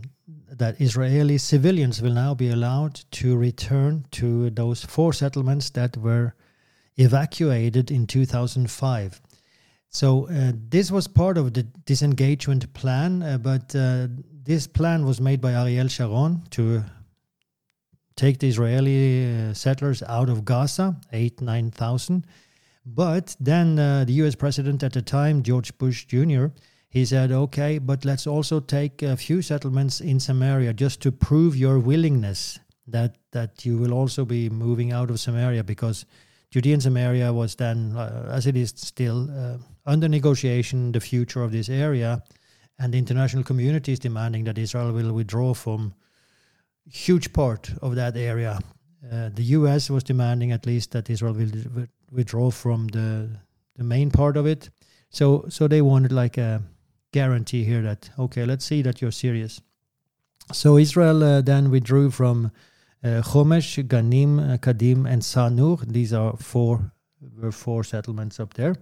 [0.50, 6.36] that Israeli civilians will now be allowed to return to those four settlements that were
[6.98, 9.22] evacuated in 2005.
[9.90, 14.08] So uh, this was part of the disengagement plan, uh, but uh,
[14.44, 16.84] this plan was made by Ariel Sharon to
[18.18, 22.26] take the Israeli uh, settlers out of Gaza, eight nine thousand
[22.90, 26.48] but then uh, the US president at the time, George Bush Jr.,
[26.90, 31.58] he said, okay, but let's also take a few settlements in Samaria just to prove
[31.58, 36.06] your willingness that, that you will also be moving out of Samaria because
[36.50, 41.44] Judea and Samaria was then, uh, as it is still, uh, under negotiation, the future
[41.44, 42.24] of this area.
[42.80, 45.94] And the international community is demanding that Israel will withdraw from
[46.90, 48.60] huge part of that area
[49.12, 49.90] uh, the U.S.
[49.90, 53.30] was demanding at least that Israel will withdraw from the
[53.76, 54.70] the main part of it.
[55.10, 56.62] So so they wanted like a
[57.12, 59.62] guarantee here that okay, let's see that you're serious.
[60.54, 62.52] So Israel uh, then withdrew from
[63.04, 65.86] uh, Chomesh, Ganim, uh, Kadim, and Sanur.
[65.86, 66.92] These are four
[67.40, 68.76] were four settlements up there.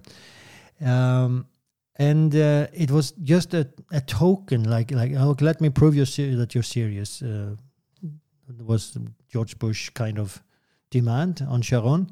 [0.81, 1.47] Um,
[1.97, 6.05] and uh, it was just a, a token, like like oh, let me prove you
[6.05, 7.21] ser- that you're serious.
[7.21, 7.55] Uh,
[8.59, 8.97] was
[9.31, 10.43] George Bush kind of
[10.91, 12.11] demand on Sharon,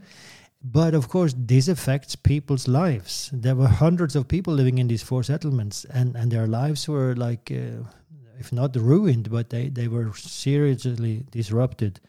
[0.64, 3.30] but of course this affects people's lives.
[3.34, 7.16] There were hundreds of people living in these four settlements, and and their lives were
[7.16, 7.84] like, uh,
[8.40, 12.00] if not ruined, but they they were seriously disrupted.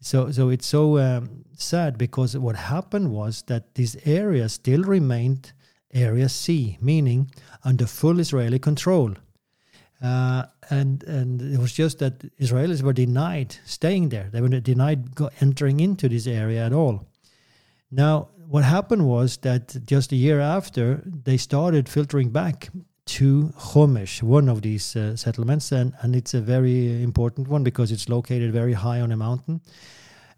[0.00, 5.52] So, so it's so um, sad because what happened was that this area still remained
[5.94, 7.30] Area C, meaning
[7.62, 9.14] under full Israeli control.
[10.02, 14.28] Uh, and and it was just that Israelis were denied staying there.
[14.32, 15.10] They were denied
[15.40, 17.06] entering into this area at all.
[17.92, 22.70] Now, what happened was that just a year after, they started filtering back
[23.04, 27.92] to Chomesh, one of these uh, settlements, and, and it's a very important one because
[27.92, 29.60] it's located very high on a mountain.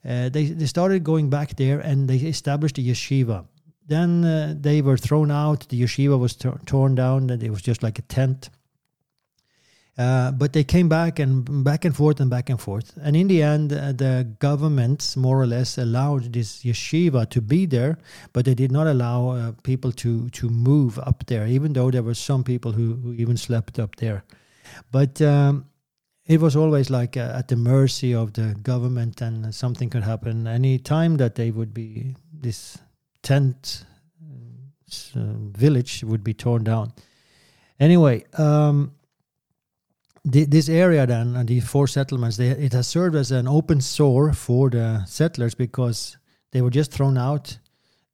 [0.04, 3.46] Uh, they, they started going back there and they established a yeshiva
[3.86, 5.68] then uh, they were thrown out.
[5.68, 8.50] The yeshiva was t- torn down, and it was just like a tent.
[9.96, 12.98] Uh, but they came back and back and forth and back and forth.
[13.00, 17.64] And in the end, uh, the government more or less allowed this yeshiva to be
[17.64, 17.98] there,
[18.32, 22.02] but they did not allow uh, people to to move up there, even though there
[22.02, 24.24] were some people who, who even slept up there.
[24.90, 25.66] But um,
[26.26, 30.48] it was always like uh, at the mercy of the government, and something could happen
[30.48, 32.78] any time that they would be this
[33.22, 33.84] tent
[35.16, 35.20] uh,
[35.56, 36.92] village would be torn down.
[37.78, 38.92] Anyway, um,
[40.24, 44.32] this area then and these four settlements, they, it has served as an open sore
[44.32, 46.16] for the settlers because
[46.52, 47.58] they were just thrown out.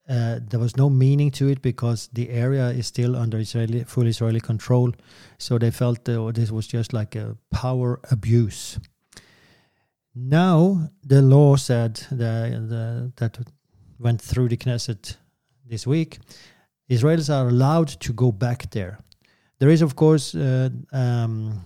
[0.08, 4.08] Uh, there was no meaning to it because the area is still under Israeli, full
[4.08, 4.92] Israeli control.
[5.38, 8.80] So they felt uh, this was just like a power abuse.
[10.14, 13.38] Now the law said the, the, that
[14.00, 15.16] went through the Knesset
[15.64, 16.18] this week,
[16.90, 18.98] Israelis are allowed to go back there.
[19.60, 21.62] There is, of course, uh, um,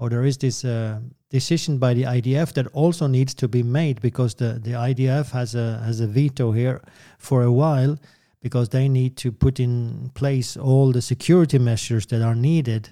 [0.00, 4.00] or there is this uh, decision by the IDF that also needs to be made
[4.00, 6.80] because the, the IDF has a has a veto here
[7.18, 7.98] for a while
[8.40, 12.88] because they need to put in place all the security measures that are needed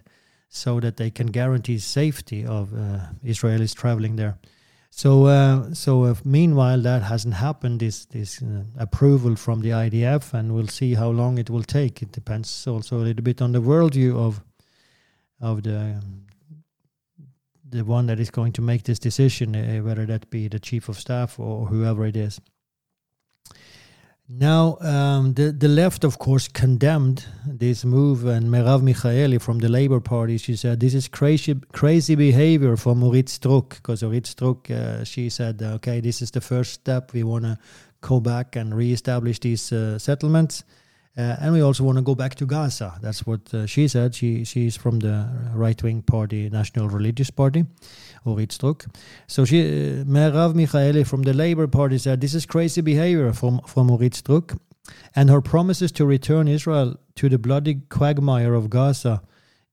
[0.50, 4.38] so that they can guarantee safety of uh, Israelis traveling there.
[4.90, 7.80] So, uh, so uh, meanwhile, that hasn't happened.
[7.80, 12.02] This this uh, approval from the IDF, and we'll see how long it will take.
[12.02, 14.42] It depends also a little bit on the worldview of
[15.40, 16.02] of the
[17.70, 20.88] the one that is going to make this decision, uh, whether that be the chief
[20.88, 22.40] of staff or whoever it is.
[24.30, 29.70] Now, um, the the left, of course, condemned this move, and Merav Michaeli from the
[29.70, 34.70] Labour Party, she said this is crazy crazy behavior for Orit Struk, because Orit Struk,
[34.70, 37.14] uh, she said, okay, this is the first step.
[37.14, 37.58] We want to
[38.02, 40.62] go back and re-establish these uh, settlements.
[41.18, 42.94] Uh, and we also want to go back to Gaza.
[43.02, 44.14] That's what uh, she said.
[44.14, 47.64] She she's from the right wing party, National Religious Party,
[48.24, 48.86] Orit Struk.
[49.26, 53.60] So she, uh, Merav Michaeli from the Labour Party said this is crazy behavior from
[53.66, 54.56] from Orit Struk,
[55.16, 59.20] and her promises to return Israel to the bloody quagmire of Gaza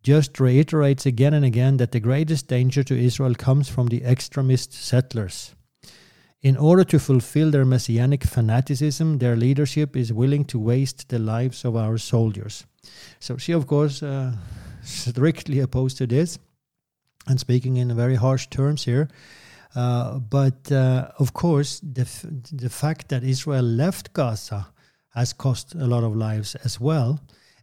[0.02, 4.74] just reiterates again and again that the greatest danger to Israel comes from the extremist
[4.74, 5.56] settlers.
[6.46, 11.66] In order to fulfill their messianic fanaticism, their leadership is willing to waste the lives
[11.66, 12.68] of our soldiers.
[13.20, 14.34] So she, of course, uh,
[14.84, 16.38] strictly opposed to this
[17.26, 19.08] and speaking in very harsh terms here.
[19.76, 22.08] Uh, but uh, of course, the,
[22.54, 24.68] the fact that Israel left Gaza
[25.16, 27.20] has cost a lot of lives as well.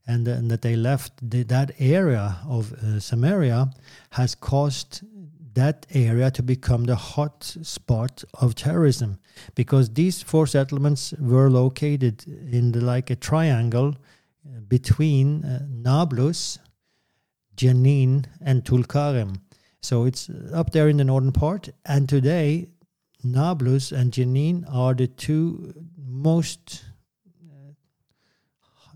[0.08, 3.70] And, and that they left the, that area of uh, Samaria
[4.10, 5.04] has cost
[5.54, 9.18] that area to become the hot spot of terrorism
[9.54, 13.96] because these four settlements were located in the, like a triangle
[14.46, 16.58] uh, between uh, Nablus,
[17.56, 19.40] Jenin, and Tulkarem.
[19.80, 21.68] So it's up there in the northern part.
[21.84, 22.68] And today,
[23.24, 26.84] Nablus and Jenin are the two most
[27.38, 27.72] uh,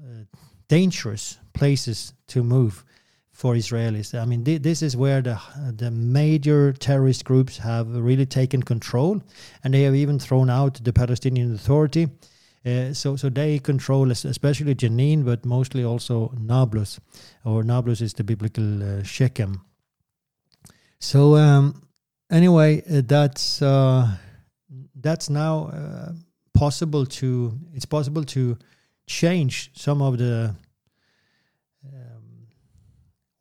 [0.02, 0.24] uh
[0.68, 2.84] dangerous places to move
[3.36, 4.14] for Israelis.
[4.14, 5.38] I mean, th- this is where the
[5.76, 9.20] the major terrorist groups have really taken control,
[9.62, 12.08] and they have even thrown out the Palestinian Authority.
[12.64, 16.98] Uh, so, so they control especially Jenin, but mostly also Nablus,
[17.44, 19.60] or Nablus is the biblical uh, Shechem.
[20.98, 21.82] So, um,
[22.30, 24.16] anyway, uh, that's uh,
[24.94, 26.12] that's now uh,
[26.54, 28.56] possible to it's possible to
[29.06, 30.54] change some of the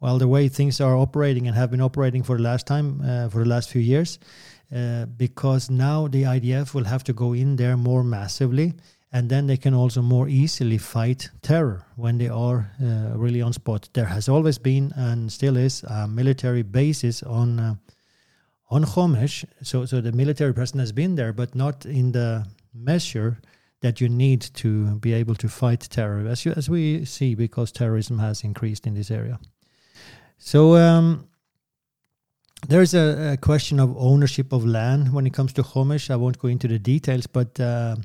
[0.05, 3.27] well the way things are operating and have been operating for the last time uh,
[3.27, 4.19] for the last few years
[4.75, 8.73] uh, because now the IDF will have to go in there more massively
[9.11, 13.53] and then they can also more easily fight terror when they are uh, really on
[13.53, 13.89] spot.
[13.93, 17.75] There has always been and still is a military basis on uh,
[18.69, 23.37] on Homesh, so so the military presence has been there, but not in the measure
[23.81, 27.71] that you need to be able to fight terror, as you, as we see, because
[27.71, 29.39] terrorism has increased in this area.
[30.45, 31.27] So um,
[32.67, 36.11] there is a, a, question of ownership of land when it comes to Homesh.
[36.11, 37.95] I won't go into the details, but uh,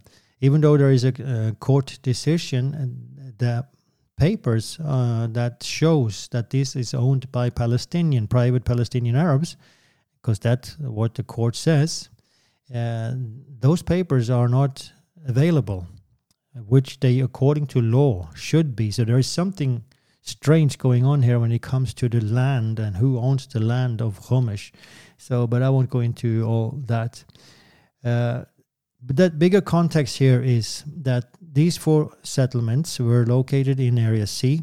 [0.40, 1.12] even though there is a,
[1.50, 3.66] a court decision, uh, the
[4.16, 9.58] papers uh, that shows that this is owned by Palestinian private Palestinian Arabs,
[10.14, 12.08] because that's what the court says.
[12.74, 13.16] Uh,
[13.60, 14.90] those papers are not
[15.26, 15.86] available,
[16.54, 18.90] which they, according to law, should be.
[18.90, 19.84] So there is something
[20.22, 24.00] strange going on here when it comes to the land and who owns the land
[24.00, 24.70] of Homesh.
[25.16, 27.24] So, but I won't go into all that.
[28.04, 28.44] Uh,
[29.02, 34.62] but that bigger context here is that these four settlements were located in Area C.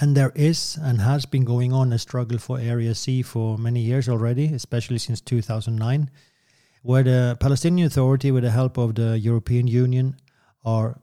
[0.00, 3.80] And there is and has been going on a struggle for Area C for many
[3.80, 6.10] years already, especially since 2009,
[6.82, 10.16] where the Palestinian Authority, with the help of the European Union,
[10.64, 11.00] are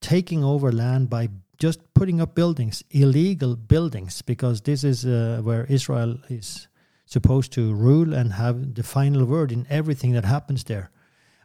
[0.00, 1.28] taking over land by
[1.62, 6.66] just putting up buildings, illegal buildings, because this is uh, where Israel is
[7.06, 10.90] supposed to rule and have the final word in everything that happens there.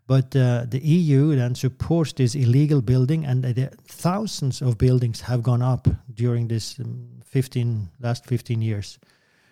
[0.07, 5.43] But uh, the EU then supports this illegal building, and uh, thousands of buildings have
[5.43, 8.97] gone up during this um, 15 last 15 years.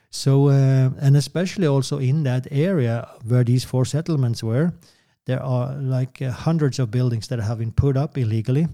[0.10, 4.74] So, uh, and especially also in that area where these four settlements were,
[5.26, 8.68] there are like uh, hundreds of buildings that have been put up illegally,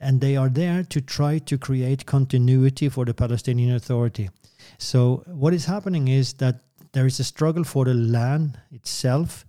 [0.00, 4.30] and they are there to try to create continuity for the Palestinian Authority.
[4.78, 6.60] So, what is happening is that
[6.92, 9.44] there is a struggle for the land itself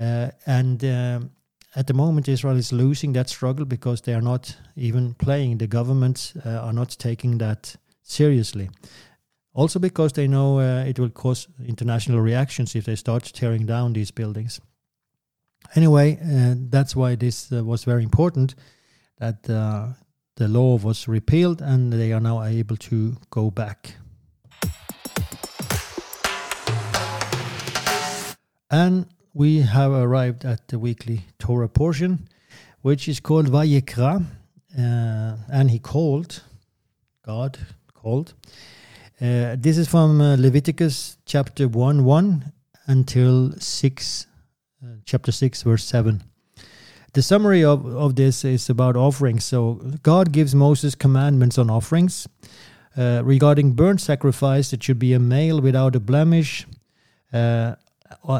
[0.00, 1.30] uh, and um,
[1.76, 5.58] at the moment, Israel is losing that struggle because they are not even playing.
[5.58, 8.70] The governments uh, are not taking that seriously.
[9.52, 13.92] Also, because they know uh, it will cause international reactions if they start tearing down
[13.92, 14.60] these buildings.
[15.76, 18.54] Anyway, uh, that's why this uh, was very important
[19.20, 19.88] that uh,
[20.36, 23.94] the law was repealed and they are now able to go back.
[28.70, 32.28] And we have arrived at the weekly Torah portion,
[32.82, 34.24] which is called Vayikra,
[34.78, 36.42] uh, and he called,
[37.24, 37.58] God
[37.92, 38.32] called.
[39.20, 42.52] Uh, this is from uh, Leviticus chapter 1 1
[42.86, 44.26] until 6,
[44.82, 46.22] uh, chapter 6, verse 7.
[47.12, 49.44] The summary of, of this is about offerings.
[49.44, 52.28] So God gives Moses commandments on offerings.
[52.96, 56.66] Uh, regarding burnt sacrifice, it should be a male without a blemish.
[57.32, 57.74] Uh,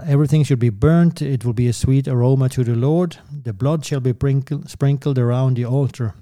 [0.07, 1.23] everything should be burnt.
[1.23, 3.17] It will be a sweet aroma to the Lord.
[3.31, 4.15] The blood shall be
[4.67, 6.15] sprinkled around the altar.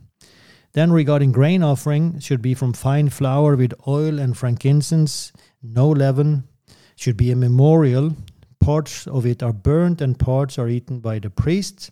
[0.72, 5.32] Then, regarding grain offering, should be from fine flour with oil and frankincense,
[5.62, 6.44] no leaven.
[6.96, 8.16] Should be a memorial.
[8.60, 11.90] Parts of it are burnt, and parts are eaten by the priests.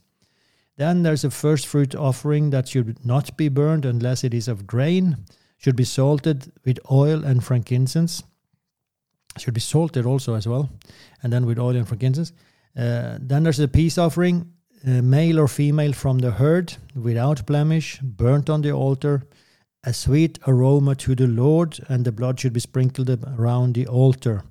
[0.76, 4.66] Then there's a first fruit offering that should not be burned unless it is of
[4.66, 5.16] grain.
[5.58, 8.22] Should be salted with oil and frankincense
[9.38, 10.70] should be salted also as well,
[11.22, 12.32] and then with oil and frankincense.
[12.76, 14.52] Uh, then there's a peace offering,
[14.86, 19.22] uh, male or female from the herd, without blemish, burnt on the altar,
[19.84, 23.08] a sweet aroma to the Lord, and the blood should be sprinkled
[23.38, 24.42] around the altar.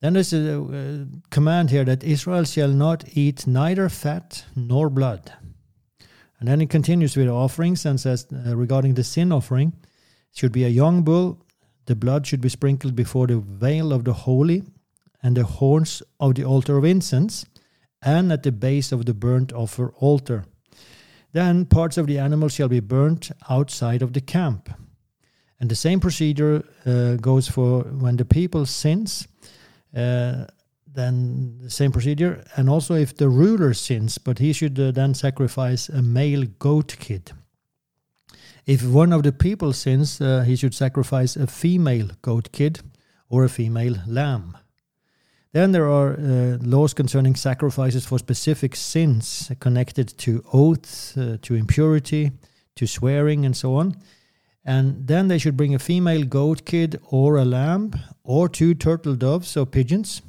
[0.00, 5.32] Then there's a, a command here that Israel shall not eat neither fat nor blood.
[6.38, 9.72] And then it continues with offerings and says uh, regarding the sin offering,
[10.32, 11.44] should be a young bull
[11.88, 14.62] the blood should be sprinkled before the veil of the holy
[15.22, 17.46] and the horns of the altar of incense
[18.02, 20.44] and at the base of the burnt offer altar.
[21.32, 24.68] Then parts of the animal shall be burnt outside of the camp.
[25.58, 29.26] And the same procedure uh, goes for when the people sins,
[29.96, 30.44] uh,
[30.94, 32.44] then the same procedure.
[32.56, 36.96] And also if the ruler sins, but he should uh, then sacrifice a male goat
[36.98, 37.32] kid.
[38.66, 42.80] If one of the people sins, uh, he should sacrifice a female goat kid
[43.30, 44.58] or a female lamb.
[45.52, 51.54] Then there are uh, laws concerning sacrifices for specific sins connected to oaths, uh, to
[51.54, 52.32] impurity,
[52.76, 53.96] to swearing, and so on.
[54.68, 59.14] And then they should bring a female goat kid or a lamb or two turtle
[59.14, 60.20] doves or pigeons.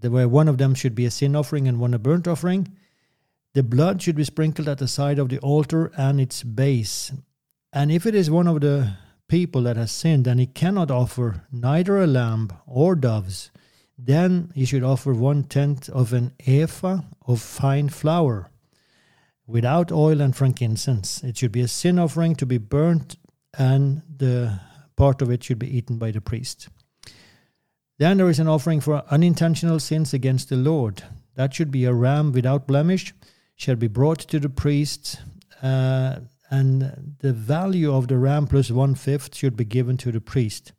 [0.00, 2.68] way one of them should be a sin offering and one a burnt offering.
[3.54, 7.10] The blood should be sprinkled at the side of the altar and its base.
[7.72, 8.92] And if it is one of the
[9.26, 13.50] people that has sinned and he cannot offer neither a lamb or doves,
[13.98, 18.52] then he should offer one tenth of an ephah of fine flour
[19.48, 21.24] without oil and frankincense.
[21.24, 23.16] It should be a sin offering to be burnt,
[23.58, 24.60] and the
[24.96, 26.68] part of it should be eaten by the priest.
[27.98, 31.02] Then there is an offering for unintentional sins against the Lord.
[31.34, 33.14] That should be a ram without blemish,
[33.56, 35.20] shall be brought to the priest,
[35.62, 40.20] uh, and the value of the ram plus one fifth should be given to the
[40.20, 40.72] priest.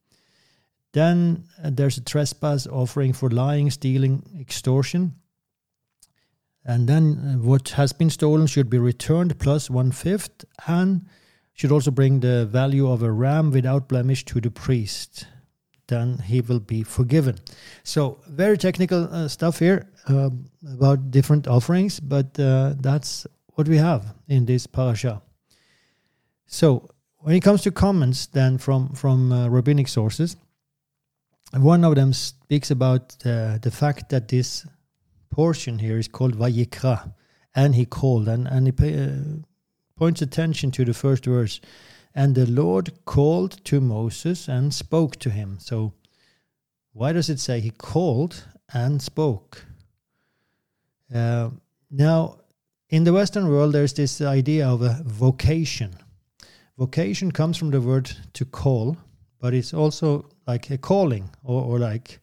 [0.92, 5.16] Then uh, there's a trespass offering for lying, stealing, extortion.
[6.64, 11.08] And then uh, what has been stolen should be returned plus one fifth and
[11.54, 15.28] should also bring the value of a ram without blemish to the priest.
[15.88, 17.38] Then he will be forgiven.
[17.84, 20.30] So, very technical uh, stuff here uh,
[20.74, 25.22] about different offerings, but uh, that's what we have in this parasha.
[26.48, 30.38] So, when it comes to comments, then from from uh, rabbinic sources,
[31.52, 34.66] one of them speaks about uh, the fact that this
[35.30, 37.14] portion here is called Vayikra,
[37.56, 39.44] and he called, and, and he uh,
[40.04, 41.62] points attention to the first verse.
[42.14, 45.60] And the Lord called to Moses and spoke to him.
[45.60, 45.94] So,
[46.92, 48.44] why does it say he called
[48.74, 49.66] and spoke?
[51.16, 51.52] Uh,
[51.90, 52.40] now,
[52.90, 55.96] in the Western world, there's this idea of a vocation.
[56.78, 58.98] Vocation comes from the word to call,
[59.40, 62.20] but it's also like a calling or, or like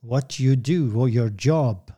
[0.00, 1.92] what you do or your job.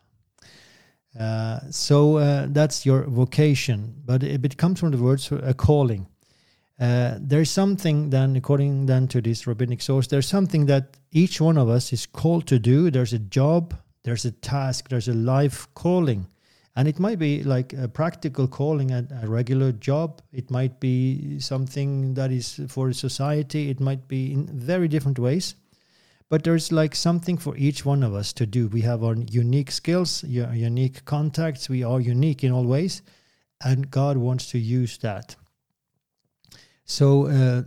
[1.19, 6.07] Uh, so uh, that's your vocation, but it, it comes from the words a calling.
[6.81, 11.59] Uh, there's something then, according then to this rabbinic source, there's something that each one
[11.59, 12.91] of us is called to do.
[12.91, 16.29] There's a job, there's a task, there's a life calling.
[16.77, 20.23] And it might be like a practical calling at a regular job.
[20.33, 23.71] It might be something that is for society.
[23.71, 25.57] It might be in very different ways.
[26.31, 28.68] But there's like something for each one of us to do.
[28.68, 31.68] We have our unique skills, unique contacts.
[31.68, 33.03] We are unique in all ways.
[33.64, 35.37] And God wants to use that.
[36.85, 37.62] So uh,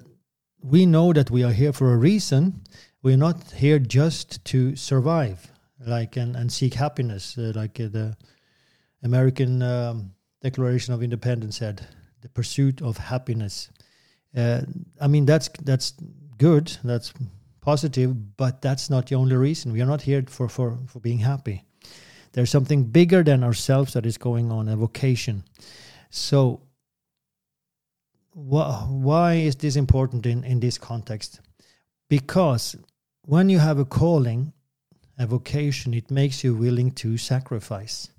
[0.63, 2.61] we know that we are here for a reason.
[3.03, 5.51] We're not here just to survive,
[5.85, 8.15] like and, and seek happiness, uh, like uh, the
[9.03, 11.87] American um, Declaration of Independence said,
[12.21, 13.69] "The pursuit of happiness."
[14.35, 14.61] Uh,
[14.99, 15.93] I mean, that's that's
[16.37, 16.77] good.
[16.83, 17.13] That's
[17.61, 19.71] positive, but that's not the only reason.
[19.71, 21.63] We are not here for for for being happy.
[22.33, 25.43] There's something bigger than ourselves that is going on, a vocation.
[26.09, 26.61] So,
[28.33, 31.41] wh- why is this important in in this context?
[32.09, 32.75] Because
[33.25, 34.53] when you have a calling,
[35.17, 38.09] a vocation, it makes you willing to sacrifice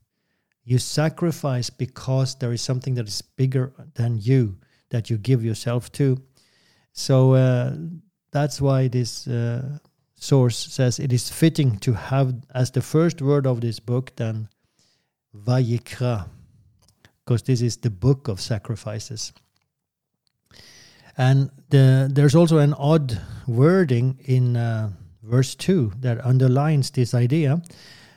[0.65, 4.59] you sacrifice because there is something that is bigger than you
[4.91, 6.23] that you give yourself to.
[6.93, 7.75] So uh,
[8.33, 9.79] that's why this uh,
[10.17, 14.49] source says it is fitting to have as the first word of this book then
[15.37, 16.29] Vayikra,
[17.25, 19.33] because this is the book of sacrifices.
[21.17, 24.91] And the, there's also an odd wording in uh,
[25.23, 27.61] verse 2 that underlines this idea,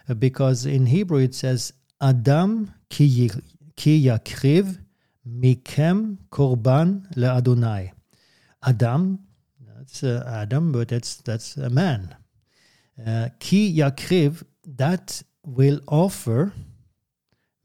[0.07, 3.29] uh, because in Hebrew it says, Adam ki
[3.77, 4.77] yakriv
[5.27, 7.91] mikem korban le'adonai.
[8.63, 9.19] Adam
[9.77, 12.15] that's Adam, but that's that's a man.
[13.05, 16.53] Uh, ki yakriv, that will offer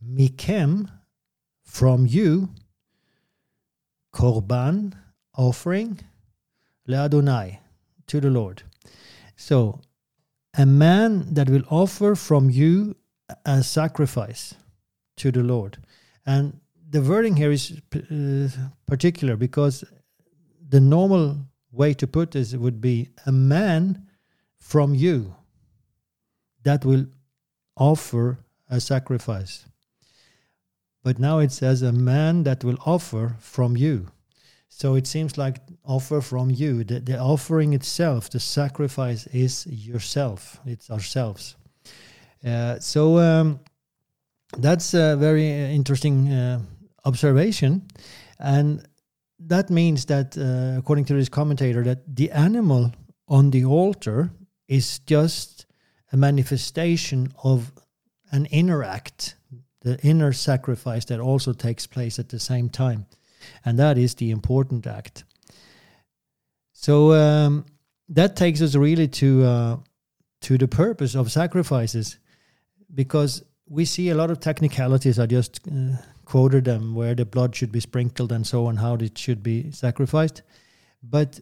[0.04, 0.90] mikem
[1.62, 2.48] from you
[4.12, 4.92] korban
[5.36, 6.00] offering
[6.86, 7.60] leadonai
[8.06, 8.62] to the Lord.
[9.36, 9.80] So
[10.58, 12.96] a man that will offer from you
[13.44, 14.54] a sacrifice
[15.16, 15.78] to the Lord.
[16.26, 18.48] And the wording here is uh,
[18.86, 19.84] particular because
[20.68, 21.38] the normal
[21.72, 24.06] way to put this would be a man
[24.56, 25.34] from you
[26.62, 27.06] that will
[27.76, 29.66] offer a sacrifice.
[31.02, 34.08] But now it says a man that will offer from you.
[34.68, 36.84] So it seems like offer from you.
[36.84, 40.60] The, the offering itself, the sacrifice is yourself.
[40.64, 41.56] It's ourselves.
[42.44, 43.60] Uh, so um,
[44.56, 46.60] that's a very uh, interesting uh,
[47.04, 47.88] observation,
[48.38, 48.86] and
[49.46, 52.92] that means that, uh, according to this commentator, that the animal
[53.28, 54.30] on the altar
[54.68, 55.66] is just
[56.12, 57.72] a manifestation of
[58.32, 59.36] an inner act,
[59.80, 63.06] the inner sacrifice that also takes place at the same time,
[63.64, 65.24] and that is the important act.
[66.72, 67.66] So um,
[68.08, 69.76] that takes us really to uh,
[70.42, 72.18] to the purpose of sacrifices
[72.94, 75.18] because we see a lot of technicalities.
[75.18, 75.96] I just uh,
[76.30, 79.70] quoted them where the blood should be sprinkled and so on, how it should be
[79.72, 80.42] sacrificed.
[81.02, 81.40] But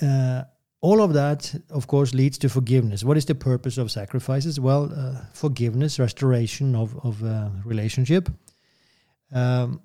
[0.00, 0.44] uh,
[0.80, 3.04] all of that, of course, leads to forgiveness.
[3.04, 4.58] What is the purpose of sacrifices?
[4.58, 8.30] Well, uh, forgiveness, restoration of of uh, relationship.
[9.32, 9.80] Um,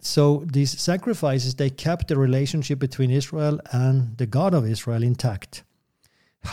[0.00, 5.62] so these sacrifices they kept the relationship between Israel and the God of Israel intact.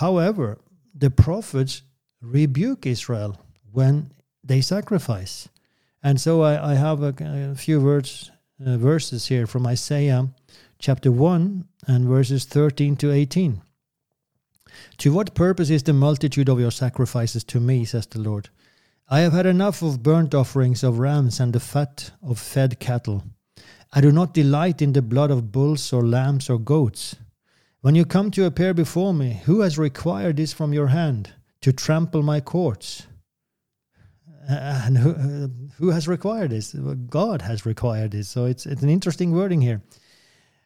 [0.04, 0.58] However,
[0.94, 1.84] the prophets
[2.22, 3.32] rebuke Israel
[3.72, 4.12] when
[4.44, 5.50] they sacrifice,
[6.04, 7.14] and so I, I have a,
[7.52, 8.32] a, few words
[8.66, 10.30] uh, verses here from Isaiah
[10.78, 13.62] chapter 1 and verses 13 to 18.
[15.00, 18.50] To what purpose is the multitude of your sacrifices to me, says the Lord?
[19.10, 23.24] I have had enough of burnt offerings of rams and the fat of fed cattle.
[23.92, 27.16] I do not delight in the blood of bulls or lambs or goats.
[27.82, 31.74] When you come to appear before me, who has required this from your hand, to
[31.74, 33.08] trample my courts?
[34.50, 35.48] And who, uh,
[35.78, 36.74] who has required this?
[36.74, 38.28] God has required this.
[38.30, 39.82] So it's, it's an interesting wording here.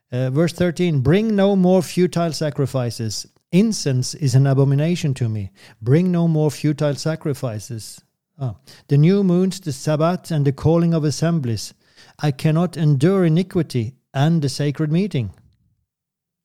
[0.10, 3.28] Uh, verse 13 Bring no more futile sacrifices.
[3.52, 5.52] Incense is an abomination to me.
[5.82, 8.02] Bring no more futile sacrifices.
[8.40, 8.56] Ah.
[8.88, 11.74] The new moons, the Sabbath, and the calling of assemblies.
[12.20, 15.34] I cannot endure iniquity and the sacred meeting.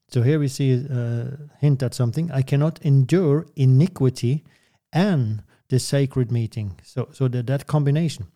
[0.09, 2.31] So here we see a hint at something.
[2.31, 4.43] I cannot endure iniquity
[4.91, 6.79] and the sacred meeting.
[6.83, 8.27] So, so that, that combination.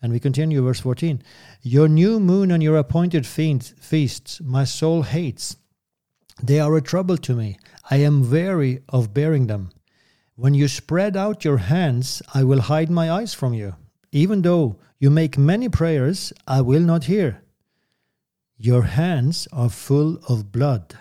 [0.00, 1.22] And we continue, verse 14.
[1.62, 5.56] Your new moon and your appointed feasts, my soul hates.
[6.42, 7.58] They are a trouble to me.
[7.90, 9.70] I am weary of bearing them.
[10.34, 13.76] When you spread out your hands, I will hide my eyes from you.
[14.10, 17.42] Even though you make many prayers, I will not hear.
[18.56, 20.96] Your hands are full of blood.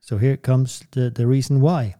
[0.00, 1.96] So here comes the, the reason why.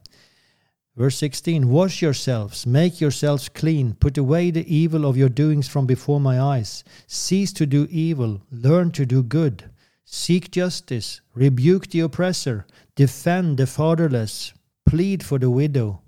[0.99, 5.87] Verse 16 Wash yourselves, make yourselves clean, put away the evil of your doings from
[5.87, 6.83] before my eyes.
[7.07, 9.71] Cease to do evil, learn to do good.
[10.05, 14.53] Seek justice, rebuke the oppressor, defend the fatherless,
[14.87, 16.03] plead for the widow.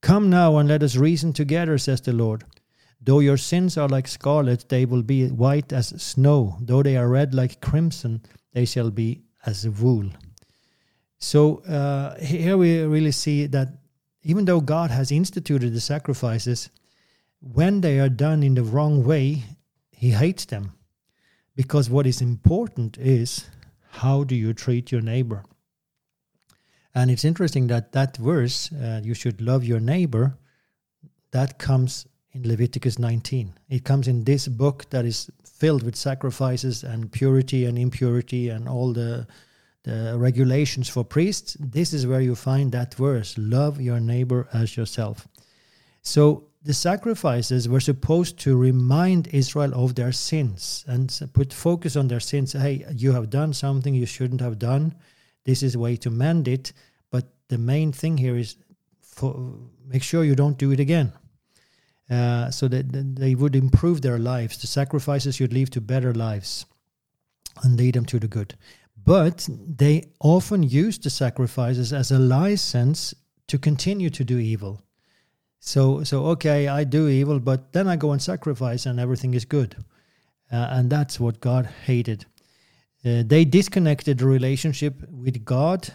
[0.00, 2.44] Come now and let us reason together, says the Lord.
[3.02, 6.56] Though your sins are like scarlet, they will be white as snow.
[6.58, 8.22] Though they are red like crimson,
[8.54, 10.08] they shall be as wool.
[11.18, 13.81] So uh, here we really see that
[14.22, 16.70] even though God has instituted the sacrifices,
[17.40, 19.42] when they are done in the wrong way,
[19.90, 20.72] He hates them.
[21.56, 23.46] Because what is important is
[23.90, 25.44] how do you treat your neighbor?
[26.94, 30.36] And it's interesting that that verse, uh, you should love your neighbor,
[31.32, 33.54] that comes in Leviticus 19.
[33.68, 38.68] It comes in this book that is filled with sacrifices and purity and impurity and
[38.68, 39.26] all the
[39.84, 44.76] the regulations for priests, this is where you find that verse love your neighbor as
[44.76, 45.26] yourself.
[46.02, 52.08] So the sacrifices were supposed to remind Israel of their sins and put focus on
[52.08, 52.52] their sins.
[52.52, 54.94] Hey, you have done something you shouldn't have done.
[55.44, 56.72] This is a way to mend it.
[57.10, 58.56] But the main thing here is
[59.00, 61.12] for, make sure you don't do it again.
[62.08, 64.58] Uh, so that they would improve their lives.
[64.58, 66.66] The sacrifices should lead to better lives
[67.62, 68.54] and lead them to the good.
[69.04, 73.14] But they often use the sacrifices as a license
[73.48, 74.82] to continue to do evil.
[75.58, 79.44] So, so okay, I do evil, but then I go and sacrifice, and everything is
[79.44, 79.76] good.
[80.50, 82.26] Uh, and that's what God hated.
[83.04, 85.88] Uh, they disconnected the relationship with God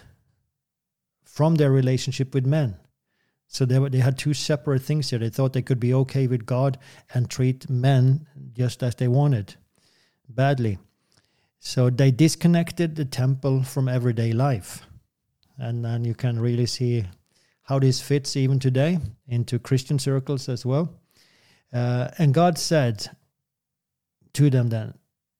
[1.24, 2.78] from their relationship with men.
[3.47, 5.20] So they, were, they had two separate things here.
[5.20, 6.78] They thought they could be okay with God
[7.14, 9.55] and treat men just as they wanted,
[10.28, 10.80] badly.
[11.68, 14.88] So they disconnected the temple from everyday life.
[15.57, 17.03] And then you can really see
[17.63, 20.93] how this fits even today into Christian circles as well.
[21.74, 23.09] Uh, and God said
[24.32, 24.93] to them then,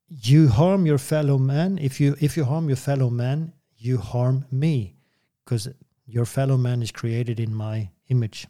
[0.10, 1.78] you harm your fellow man.
[1.78, 4.98] If you if you harm your fellow man, you harm me,
[5.46, 5.70] because
[6.06, 8.48] your fellow man is created in my image.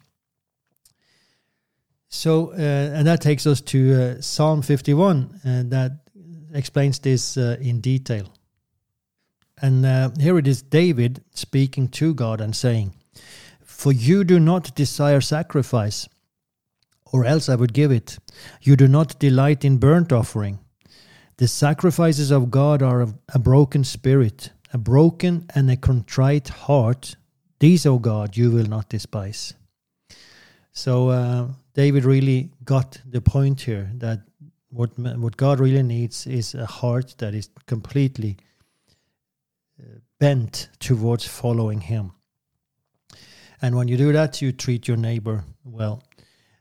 [2.08, 6.07] So, uh, and that takes us to uh, Psalm 51, and uh, that
[6.52, 8.32] explains this uh, in detail.
[9.60, 12.94] And uh, here it is David speaking to God and saying,
[13.62, 16.08] For you do not desire sacrifice,
[17.12, 18.18] or else I would give it.
[18.62, 20.60] You do not delight in burnt offering.
[21.38, 27.16] The sacrifices of God are a broken spirit, a broken and a contrite heart.
[27.60, 29.54] These, O God, you will not despise.
[30.72, 34.20] So uh, David really got the point here that
[34.70, 38.36] what what God really needs is a heart that is completely
[39.80, 42.12] uh, bent towards following Him.
[43.60, 46.02] And when you do that, you treat your neighbor well.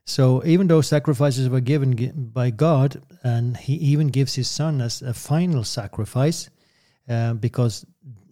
[0.05, 5.01] So even though sacrifices were given by God, and He even gives His Son as
[5.01, 6.49] a final sacrifice,
[7.09, 7.85] uh, because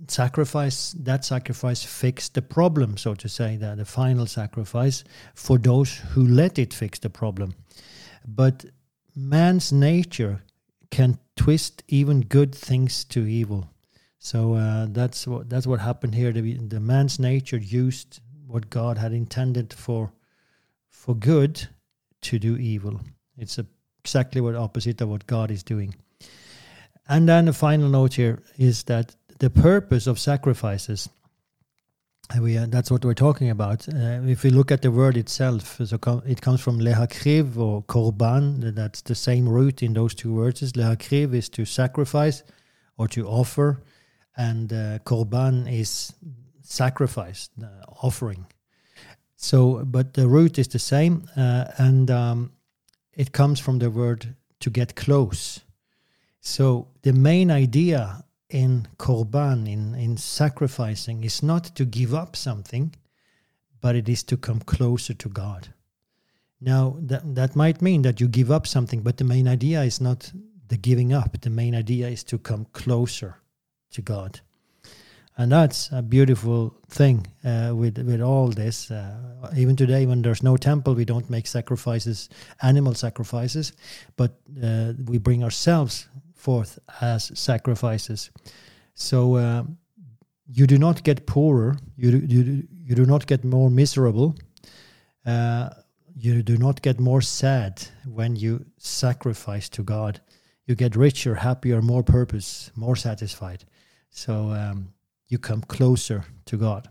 [0.07, 5.03] sacrifice that sacrifice fixed the problem, so to say, that the final sacrifice
[5.33, 7.55] for those who let it fix the problem.
[8.27, 8.65] But
[9.15, 10.43] man's nature
[10.91, 13.69] can twist even good things to evil.
[14.19, 16.31] So uh, that's what that's what happened here.
[16.31, 20.11] The, the man's nature used what God had intended for
[20.89, 21.67] for good
[22.21, 22.99] to do evil.
[23.37, 23.65] It's a,
[24.03, 25.95] exactly what opposite of what God is doing.
[27.07, 31.09] And then the final note here is that the purpose of sacrifices.
[32.41, 33.87] We, uh, that's what we're talking about.
[33.87, 37.83] Uh, if we look at the word itself, so com- it comes from lehakriv or
[37.83, 38.73] korban.
[38.73, 40.61] That's the same root in those two words.
[40.73, 42.43] Lehakriv is to sacrifice
[42.97, 43.83] or to offer,
[44.35, 46.13] and uh, korban is
[46.61, 47.49] sacrifice,
[48.01, 48.47] offering.
[49.35, 52.51] So, but the root is the same, uh, and um,
[53.13, 55.59] it comes from the word to get close.
[56.39, 62.95] So, the main idea in korban, in, in sacrificing, is not to give up something,
[63.81, 65.69] but it is to come closer to God.
[66.61, 69.99] Now, that, that might mean that you give up something, but the main idea is
[69.99, 70.31] not
[70.67, 71.41] the giving up.
[71.41, 73.37] The main idea is to come closer
[73.91, 74.41] to God
[75.37, 78.89] and that's a beautiful thing uh, with with all this.
[78.89, 82.29] Uh, even today, when there's no temple, we don't make sacrifices,
[82.61, 83.73] animal sacrifices,
[84.15, 86.07] but uh, we bring ourselves
[86.45, 88.31] forth as sacrifices.
[88.93, 89.63] So uh,
[90.57, 91.77] you do not get poorer.
[91.97, 94.35] You do, you you do not get more miserable.
[95.25, 95.69] Uh,
[96.15, 97.71] you do not get more sad
[98.05, 100.21] when you sacrifice to God.
[100.67, 103.65] You get richer, happier, more purpose, more satisfied.
[104.09, 104.33] So.
[104.33, 104.95] Um,
[105.27, 106.89] you come closer to God.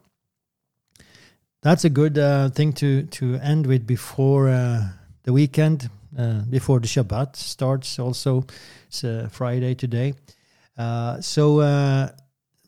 [1.62, 4.88] That's a good uh, thing to to end with before uh,
[5.22, 7.98] the weekend, uh, before the Shabbat starts.
[7.98, 8.44] Also,
[9.02, 10.14] it's Friday today.
[10.76, 12.08] Uh, so uh,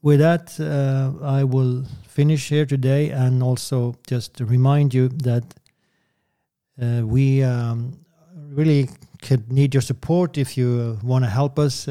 [0.02, 5.54] with that, uh, I will finish here today, and also just remind you that
[6.78, 7.98] we um,
[8.48, 8.88] really
[9.22, 11.86] could need your support if you want to help us.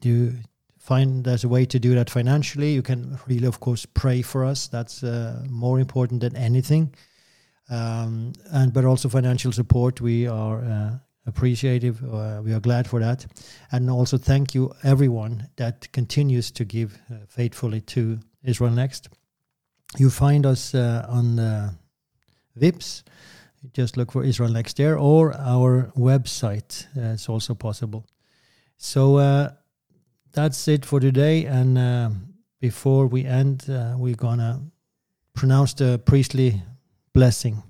[0.00, 0.32] do
[0.78, 2.72] find there's a way to do that financially.
[2.72, 4.66] You can really, of course, pray for us.
[4.66, 6.92] That's uh, more important than anything.
[7.70, 10.00] Um, and but also financial support.
[10.00, 12.02] We are uh, appreciative.
[12.02, 13.26] Uh, we are glad for that,
[13.70, 19.08] and also thank you everyone that continues to give uh, faithfully to Israel Next.
[19.98, 21.78] You find us uh, on
[22.56, 23.04] VIPS,
[23.72, 26.86] Just look for Israel Next there, or our website.
[26.96, 28.04] Uh, it's also possible.
[28.76, 29.18] So
[30.32, 31.44] that's it for today.
[31.44, 32.10] And uh,
[32.60, 34.60] before we end, uh, we're going to
[35.34, 36.62] pronounce the priestly
[37.12, 37.62] blessing.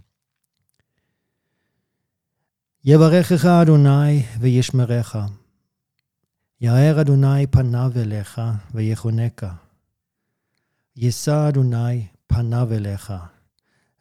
[2.86, 5.16] יברכך אדוני וישמרך.
[6.62, 8.42] יאר אדוני פניו אליך
[8.74, 9.54] ויחונקה.
[10.96, 13.14] יישא אדוני פניו אליך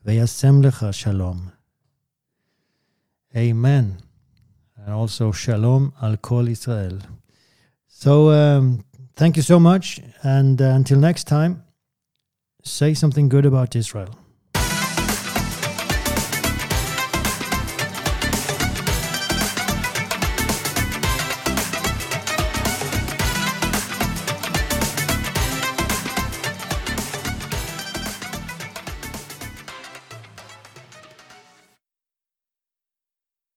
[0.04, 1.48] וישם לך שלום.
[3.34, 3.84] Amen.
[4.78, 6.98] And also shalom al kol Israel.
[7.86, 10.00] So um, thank you so much.
[10.22, 11.64] And uh, until next time,
[12.62, 14.19] say something good about Israel.